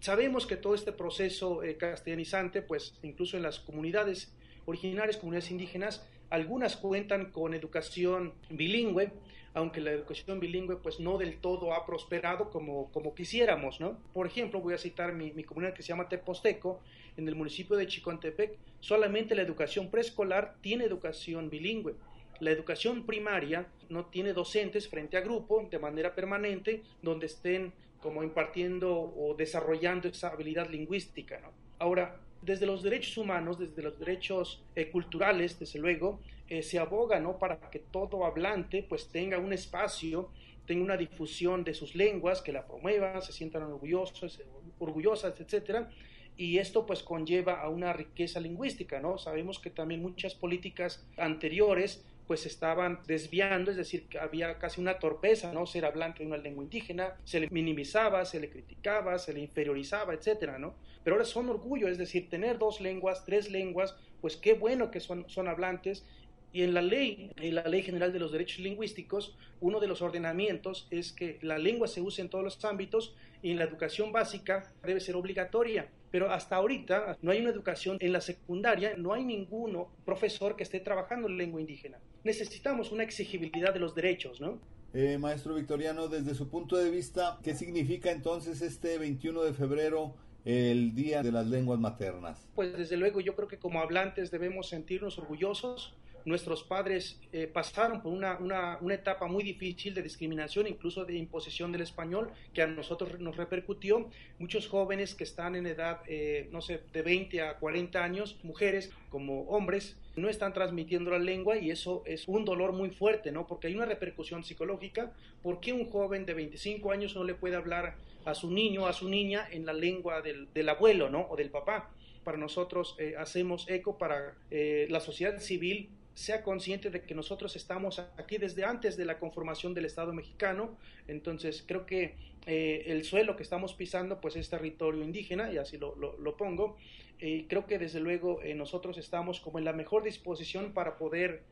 [0.00, 4.32] Sabemos que todo este proceso eh, castellanizante, pues incluso en las comunidades
[4.64, 9.12] originarias, comunidades indígenas, algunas cuentan con educación bilingüe,
[9.54, 13.98] aunque la educación bilingüe pues no del todo ha prosperado como, como quisiéramos, ¿no?
[14.12, 16.80] Por ejemplo, voy a citar mi, mi comunidad que se llama Teposteco,
[17.16, 21.96] en el municipio de Chicontepec, solamente la educación preescolar tiene educación bilingüe.
[22.38, 28.22] La educación primaria no tiene docentes frente a grupo de manera permanente donde estén como
[28.22, 31.40] impartiendo o desarrollando esa habilidad lingüística.
[31.40, 31.52] ¿no?
[31.78, 37.18] Ahora, desde los derechos humanos, desde los derechos eh, culturales, desde luego, eh, se aboga
[37.20, 37.38] ¿no?
[37.38, 40.30] para que todo hablante pues tenga un espacio,
[40.66, 44.40] tenga una difusión de sus lenguas, que la promuevan, se sientan orgullosos,
[44.78, 45.90] orgullosas, etcétera,
[46.36, 49.18] y esto pues conlleva a una riqueza lingüística, ¿no?
[49.18, 54.98] Sabemos que también muchas políticas anteriores pues estaban desviando, es decir, que había casi una
[54.98, 55.64] torpeza, ¿no?
[55.64, 60.12] Ser hablante de una lengua indígena, se le minimizaba, se le criticaba, se le inferiorizaba,
[60.12, 60.74] etcétera, ¿no?
[61.02, 65.00] Pero ahora son orgullo, es decir, tener dos lenguas, tres lenguas, pues qué bueno que
[65.00, 66.04] son, son hablantes
[66.52, 70.02] y en la ley, en la Ley General de los Derechos Lingüísticos, uno de los
[70.02, 74.12] ordenamientos es que la lengua se use en todos los ámbitos y en la educación
[74.12, 75.88] básica debe ser obligatoria.
[76.10, 80.62] Pero hasta ahorita no hay una educación en la secundaria, no hay ninguno profesor que
[80.62, 81.98] esté trabajando en lengua indígena.
[82.24, 84.58] Necesitamos una exigibilidad de los derechos, ¿no?
[84.94, 90.14] Eh, maestro Victoriano, desde su punto de vista, ¿qué significa entonces este 21 de febrero
[90.46, 92.48] el Día de las Lenguas Maternas?
[92.54, 95.94] Pues desde luego yo creo que como hablantes debemos sentirnos orgullosos
[96.24, 101.16] nuestros padres eh, pasaron por una, una, una, etapa muy difícil de discriminación, incluso de
[101.16, 104.08] imposición del español, que a nosotros nos repercutió.
[104.38, 108.90] Muchos jóvenes que están en edad, eh, no sé, de 20 a 40 años, mujeres
[109.10, 113.46] como hombres, no están transmitiendo la lengua y eso es un dolor muy fuerte, ¿no?
[113.46, 115.12] Porque hay una repercusión psicológica.
[115.42, 118.92] ¿Por qué un joven de 25 años no le puede hablar a su niño, a
[118.92, 121.26] su niña en la lengua del, del abuelo, ¿no?
[121.30, 121.90] O del papá?
[122.24, 125.88] Para nosotros eh, hacemos eco para la sociedad civil
[126.18, 130.76] sea consciente de que nosotros estamos aquí desde antes de la conformación del Estado mexicano,
[131.06, 132.16] entonces creo que
[132.46, 136.76] eh, el suelo que estamos pisando pues es territorio indígena, y así lo, lo, pongo,
[137.20, 141.44] y creo que desde luego eh, nosotros estamos como en la mejor disposición para poder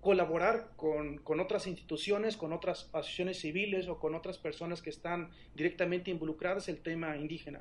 [0.00, 5.30] colaborar con, con, otras instituciones, con otras asociaciones civiles o con otras personas que están
[5.54, 7.60] directamente involucradas en el tema indígena.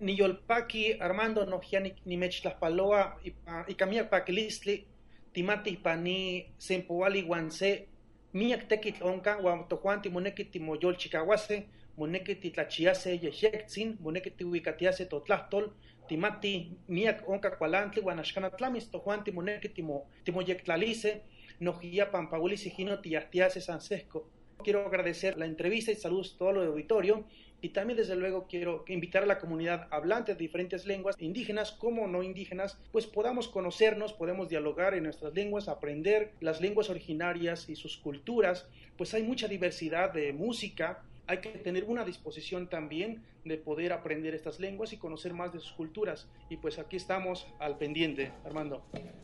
[0.00, 3.20] Ni Yolpaki, Armando Nojiani, ni Mechtlapaloa
[3.68, 4.86] y Camilla Paquilistli,
[5.32, 7.88] timati pani sempowali wan se
[8.32, 9.04] miak tekitl
[9.44, 11.66] wan tojuan timoneki timoyolchikauase
[11.96, 15.68] moneki titlachiase yexektzin moneki tiuikatiase totlahtol
[16.08, 21.20] timati miak onka kualantli wan axkan tlamis tojuan timoneki timo timoyektlalise
[21.60, 24.28] nojiya pampauili sijino tiyahtiase sansesco
[24.64, 27.24] quiero agradecer la entrevista y saludos a todo el auditorio
[27.62, 32.08] y también, desde luego, quiero invitar a la comunidad hablante de diferentes lenguas, indígenas como
[32.08, 37.76] no indígenas, pues podamos conocernos, podemos dialogar en nuestras lenguas, aprender las lenguas originarias y
[37.76, 38.66] sus culturas,
[38.98, 44.34] pues hay mucha diversidad de música, hay que tener una disposición también de poder aprender
[44.34, 46.28] estas lenguas y conocer más de sus culturas.
[46.50, 48.82] Y pues aquí estamos al pendiente, Armando.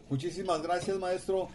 [0.09, 1.49] Muchísimas gracias, maestro.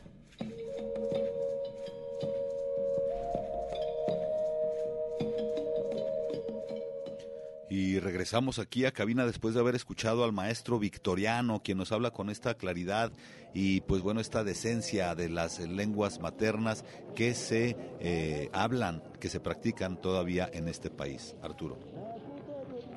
[7.74, 12.12] Y regresamos aquí a cabina después de haber escuchado al maestro Victoriano, quien nos habla
[12.12, 13.12] con esta claridad
[13.52, 19.40] y pues bueno, esta decencia de las lenguas maternas que se eh, hablan, que se
[19.40, 21.36] practican todavía en este país.
[21.42, 21.80] Arturo.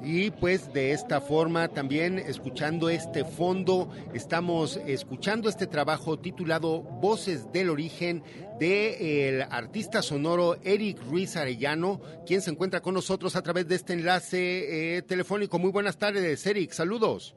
[0.03, 7.51] Y pues de esta forma también escuchando este fondo, estamos escuchando este trabajo titulado Voces
[7.53, 8.23] del Origen
[8.59, 13.75] de el artista sonoro Eric Ruiz Arellano, quien se encuentra con nosotros a través de
[13.75, 15.59] este enlace eh, telefónico.
[15.59, 17.35] Muy buenas tardes, Eric, saludos.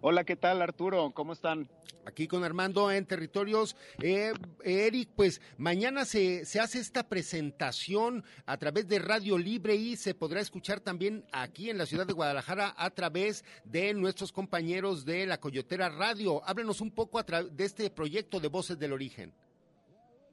[0.00, 1.10] Hola, ¿qué tal Arturo?
[1.12, 1.68] ¿Cómo están?
[2.08, 3.76] Aquí con Armando en Territorios.
[4.02, 4.32] Eh,
[4.64, 10.14] Eric, pues mañana se, se hace esta presentación a través de Radio Libre y se
[10.14, 15.26] podrá escuchar también aquí en la ciudad de Guadalajara a través de nuestros compañeros de
[15.26, 16.42] la Coyotera Radio.
[16.46, 19.34] Háblenos un poco de este proyecto de Voces del Origen.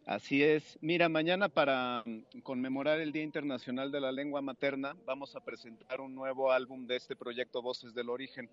[0.05, 0.77] Así es.
[0.79, 5.99] Mira, mañana para mm, conmemorar el Día Internacional de la Lengua Materna vamos a presentar
[5.99, 8.49] un nuevo álbum de este proyecto Voces del Origen.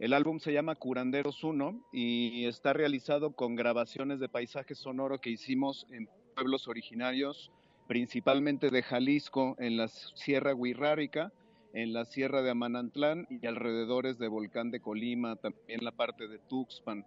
[0.00, 5.28] El álbum se llama Curanderos 1 y está realizado con grabaciones de paisaje sonoro que
[5.28, 7.52] hicimos en pueblos originarios,
[7.86, 11.34] principalmente de Jalisco, en la Sierra Huirrárica,
[11.74, 16.38] en la Sierra de Amanantlán y alrededores de Volcán de Colima, también la parte de
[16.38, 17.04] Tuxpan.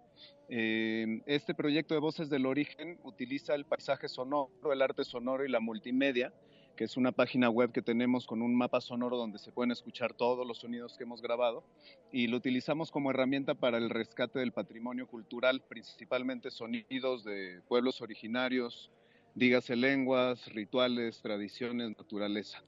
[0.48, 5.50] Eh, este proyecto de Voces del Origen utiliza el paisaje sonoro, el arte sonoro y
[5.50, 6.32] la multimedia
[6.74, 10.14] que es una página web que tenemos con un mapa sonoro donde se pueden escuchar
[10.14, 11.64] todos los sonidos que hemos grabado
[12.12, 18.00] y lo utilizamos como herramienta para el rescate del patrimonio cultural, principalmente sonidos de pueblos
[18.00, 18.90] originarios,
[19.34, 22.62] dígase lenguas, rituales, tradiciones, naturaleza.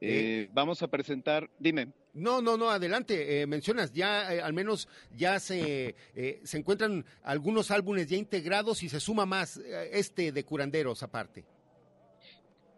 [0.00, 1.92] Eh, eh, vamos a presentar, dime.
[2.12, 3.42] No, no, no, adelante.
[3.42, 5.94] Eh, mencionas, ya al menos ya se,
[6.44, 9.58] se encuentran algunos álbumes ya integrados y se suma más
[9.90, 11.44] este de curanderos aparte.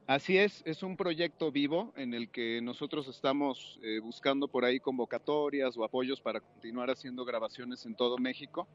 [0.09, 4.81] Así es, es un proyecto vivo en el que nosotros estamos eh, buscando por ahí
[4.81, 8.67] convocatorias o apoyos para continuar haciendo grabaciones en todo México.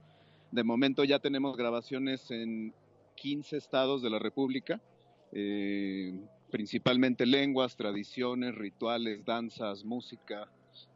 [0.52, 2.72] De momento ya tenemos grabaciones en
[3.16, 4.80] 15 estados de la República,
[5.32, 6.14] eh,
[6.52, 10.48] principalmente lenguas, tradiciones, rituales, danzas, música,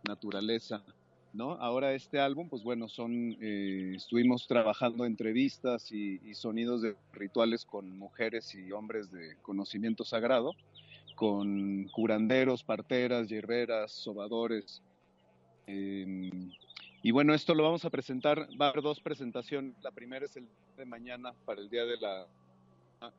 [0.08, 0.86] naturaleza.
[1.38, 1.52] ¿No?
[1.54, 7.98] Ahora este álbum, pues bueno, son, eh, estuvimos trabajando entrevistas y, sonidos de rituales con
[7.98, 10.54] mujeres y hombres de conocimiento sagrado,
[11.16, 14.82] con curanderos, parteras, hierberas, sobadores.
[15.68, 16.52] Em,
[17.04, 19.76] y bueno, esto lo vamos a presentar, va a haber dos presentaciones.
[19.84, 22.28] La primera es el de mañana para el día de la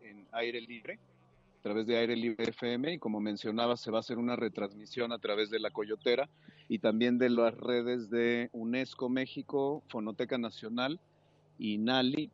[0.00, 0.98] en aire libre
[1.58, 5.12] a través de Aire Libre FM y como mencionaba se va a hacer una retransmisión
[5.12, 6.28] a través de la Coyotera
[6.68, 11.00] y también de las redes de UNESCO México, Fonoteca Nacional
[11.58, 12.30] y NALI.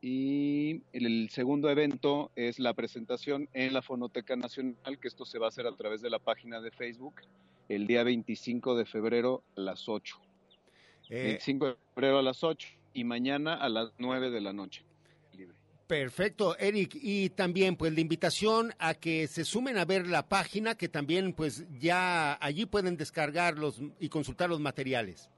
[0.00, 5.46] Y el segundo evento es la presentación en la Fonoteca Nacional, que esto se va
[5.46, 7.16] a hacer a través de la página de Facebook
[7.68, 10.16] el día 25 de febrero a las 8.
[11.10, 14.84] 25 eh, de febrero a las 8 y mañana a las 9 de la noche.
[15.90, 16.96] Perfecto, Eric.
[17.02, 21.32] Y también, pues, la invitación a que se sumen a ver la página, que también,
[21.32, 25.28] pues, ya allí pueden descargarlos y consultar los materiales.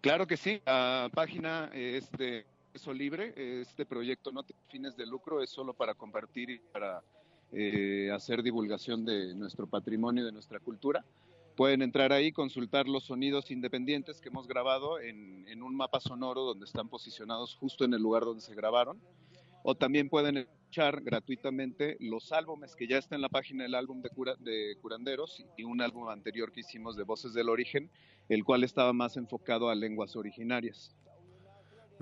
[0.00, 0.62] Claro que sí.
[0.64, 3.34] La página es de eso libre.
[3.36, 7.02] Este proyecto no tiene fines de lucro, es solo para compartir y para
[7.50, 11.04] eh, hacer divulgación de nuestro patrimonio de nuestra cultura.
[11.62, 16.64] Pueden entrar ahí, consultar los sonidos independientes que hemos grabado en, un mapa sonoro donde
[16.64, 19.00] están posicionados justo en el lugar donde se grabaron.
[19.62, 24.02] O también pueden escuchar gratuitamente los álbumes que ya está en la página del álbum
[24.02, 24.10] de,
[24.40, 27.88] de Curanderos y un álbum anterior que hicimos de Voces del Origen,
[28.28, 30.96] el cual estaba más enfocado a lenguas originarias.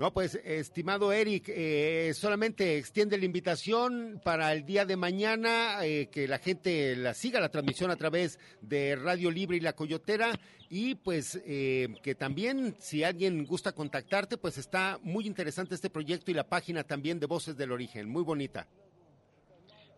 [0.01, 6.09] No, pues, estimado Eric, eh, solamente extiende la invitación para el día de mañana, eh,
[6.11, 10.31] que la gente la siga la transmisión a través de Radio Libre y La Coyotera,
[10.71, 16.31] y pues eh, que también, si alguien gusta contactarte, pues está muy interesante este proyecto
[16.31, 18.67] y la página también de Voces del Origen, muy bonita.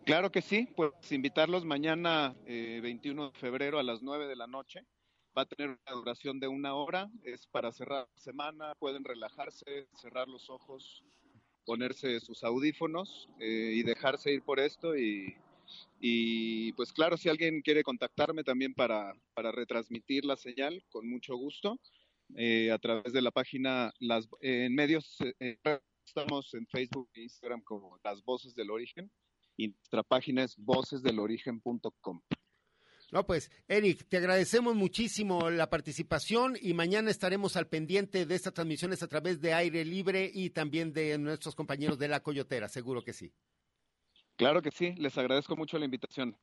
[0.04, 4.84] Claro que sí, pues invitarlos mañana, 21 de febrero a las 9 de la noche
[5.36, 9.88] va a tener una duración de una hora, es para cerrar la semana, pueden relajarse,
[9.94, 11.02] cerrar los ojos,
[11.64, 17.82] ponerse sus audífonos eh, y dejarse ir por esto y, pues claro, si alguien quiere
[17.82, 21.80] contactarme también para, para retransmitir la señal, con mucho gusto,
[22.36, 25.58] eh, a través de la página, las, en medios, eh,
[26.06, 29.10] estamos en Facebook e Instagram como Las Voces del Origen
[29.56, 32.20] y nuestra página es vocesdelorigen.com.
[33.14, 38.52] No, pues, Eric, te agradecemos muchísimo la participación y mañana estaremos al pendiente de estas
[38.52, 43.04] transmisiones a través de aire libre y también de nuestros compañeros de la Coyotera, seguro
[43.04, 43.32] que sí.
[44.34, 46.36] Claro que sí, les agradezco mucho la invitación.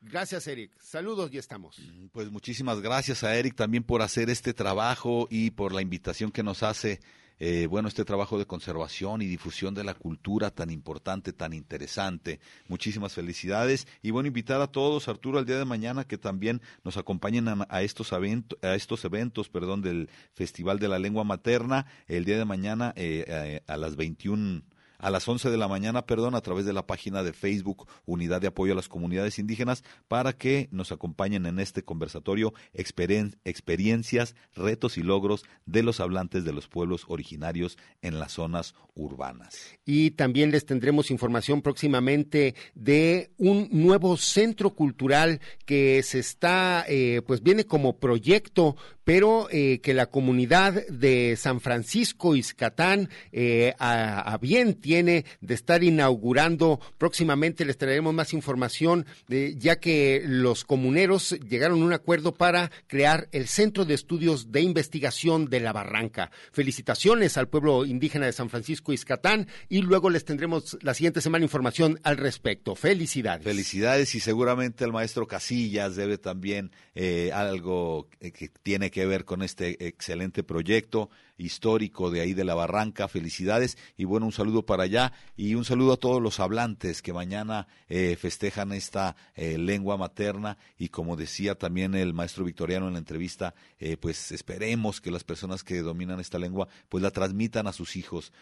[0.00, 0.76] Gracias, Eric.
[0.80, 1.80] Saludos y estamos.
[2.10, 6.42] Pues muchísimas gracias a Eric también por hacer este trabajo y por la invitación que
[6.42, 6.98] nos hace
[7.40, 12.40] eh, bueno, este trabajo de conservación y difusión de la cultura tan importante, tan interesante.
[12.68, 16.96] Muchísimas felicidades y bueno, invitar a todos, Arturo, al día de mañana que también nos
[16.96, 22.24] acompañen a, estos, eventos, a estos eventos perdón, del Festival de la Lengua Materna el
[22.24, 24.62] día de mañana eh, a, a las 21
[25.04, 28.40] a las 11 de la mañana, perdón, a través de la página de Facebook Unidad
[28.40, 34.34] de Apoyo a las Comunidades Indígenas para que nos acompañen en este conversatorio experien experiencias,
[34.54, 39.76] retos y logros de los hablantes de los pueblos originarios en las zonas urbanas.
[39.84, 47.20] Y también les tendremos información próximamente de un nuevo centro cultural que se está, eh,
[47.26, 54.36] pues viene como proyecto pero eh, que la comunidad de San Francisco Izcatán eh, a,
[54.40, 61.36] bien tiene de estar inaugurando próximamente les traeremos más información de, ya que los comuneros
[61.48, 66.30] llegaron a un acuerdo para crear el Centro de Estudios de Investigación de la Barranca.
[66.52, 71.44] Felicitaciones al pueblo indígena de San Francisco Izcatán y luego les tendremos la siguiente semana
[71.44, 72.74] información al respecto.
[72.74, 73.44] Felicidades.
[73.44, 79.42] Felicidades y seguramente el maestro Casillas debe también eh, algo que tiene que ver con
[79.42, 83.08] este excelente proyecto histórico de ahí de la Barranca.
[83.08, 87.12] Felicidades y bueno, un saludo para allá y un saludo a todos los hablantes que
[87.12, 92.94] mañana eh, festejan esta eh, lengua materna y como decía también el maestro Victoriano en
[92.94, 97.66] la entrevista, eh, pues esperemos que las personas que dominan esta lengua pues la transmitan
[97.66, 98.32] a sus hijos.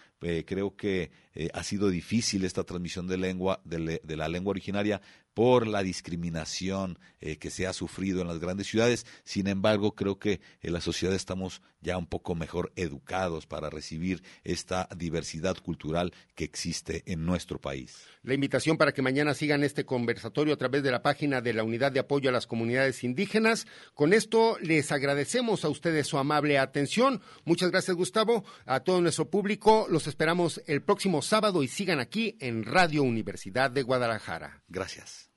[0.46, 1.10] creo que
[1.54, 5.00] ha sido difícil esta transmisión de lengua de, la lengua originaria
[5.34, 9.06] por la discriminación que se ha sufrido en las grandes ciudades.
[9.24, 14.22] Sin embargo, creo que en la sociedad estamos ya un poco mejor educados para recibir
[14.44, 18.06] esta diversidad cultural que existe en nuestro país.
[18.22, 21.64] La invitación para que mañana sigan este conversatorio a través de la página de la
[21.64, 23.66] Unidad de Apoyo a las Comunidades Indígenas.
[23.94, 27.20] Con esto les agradecemos a ustedes su amable atención.
[27.44, 28.44] Muchas gracias, Gustavo.
[28.66, 33.70] A todo nuestro público los esperamos el próximo sábado y sigan aquí en Radio Universidad
[33.70, 34.62] de Guadalajara.
[34.68, 35.30] Gracias.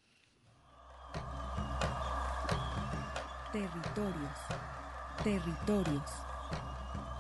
[3.52, 4.40] Territorios,
[5.24, 6.12] territorios,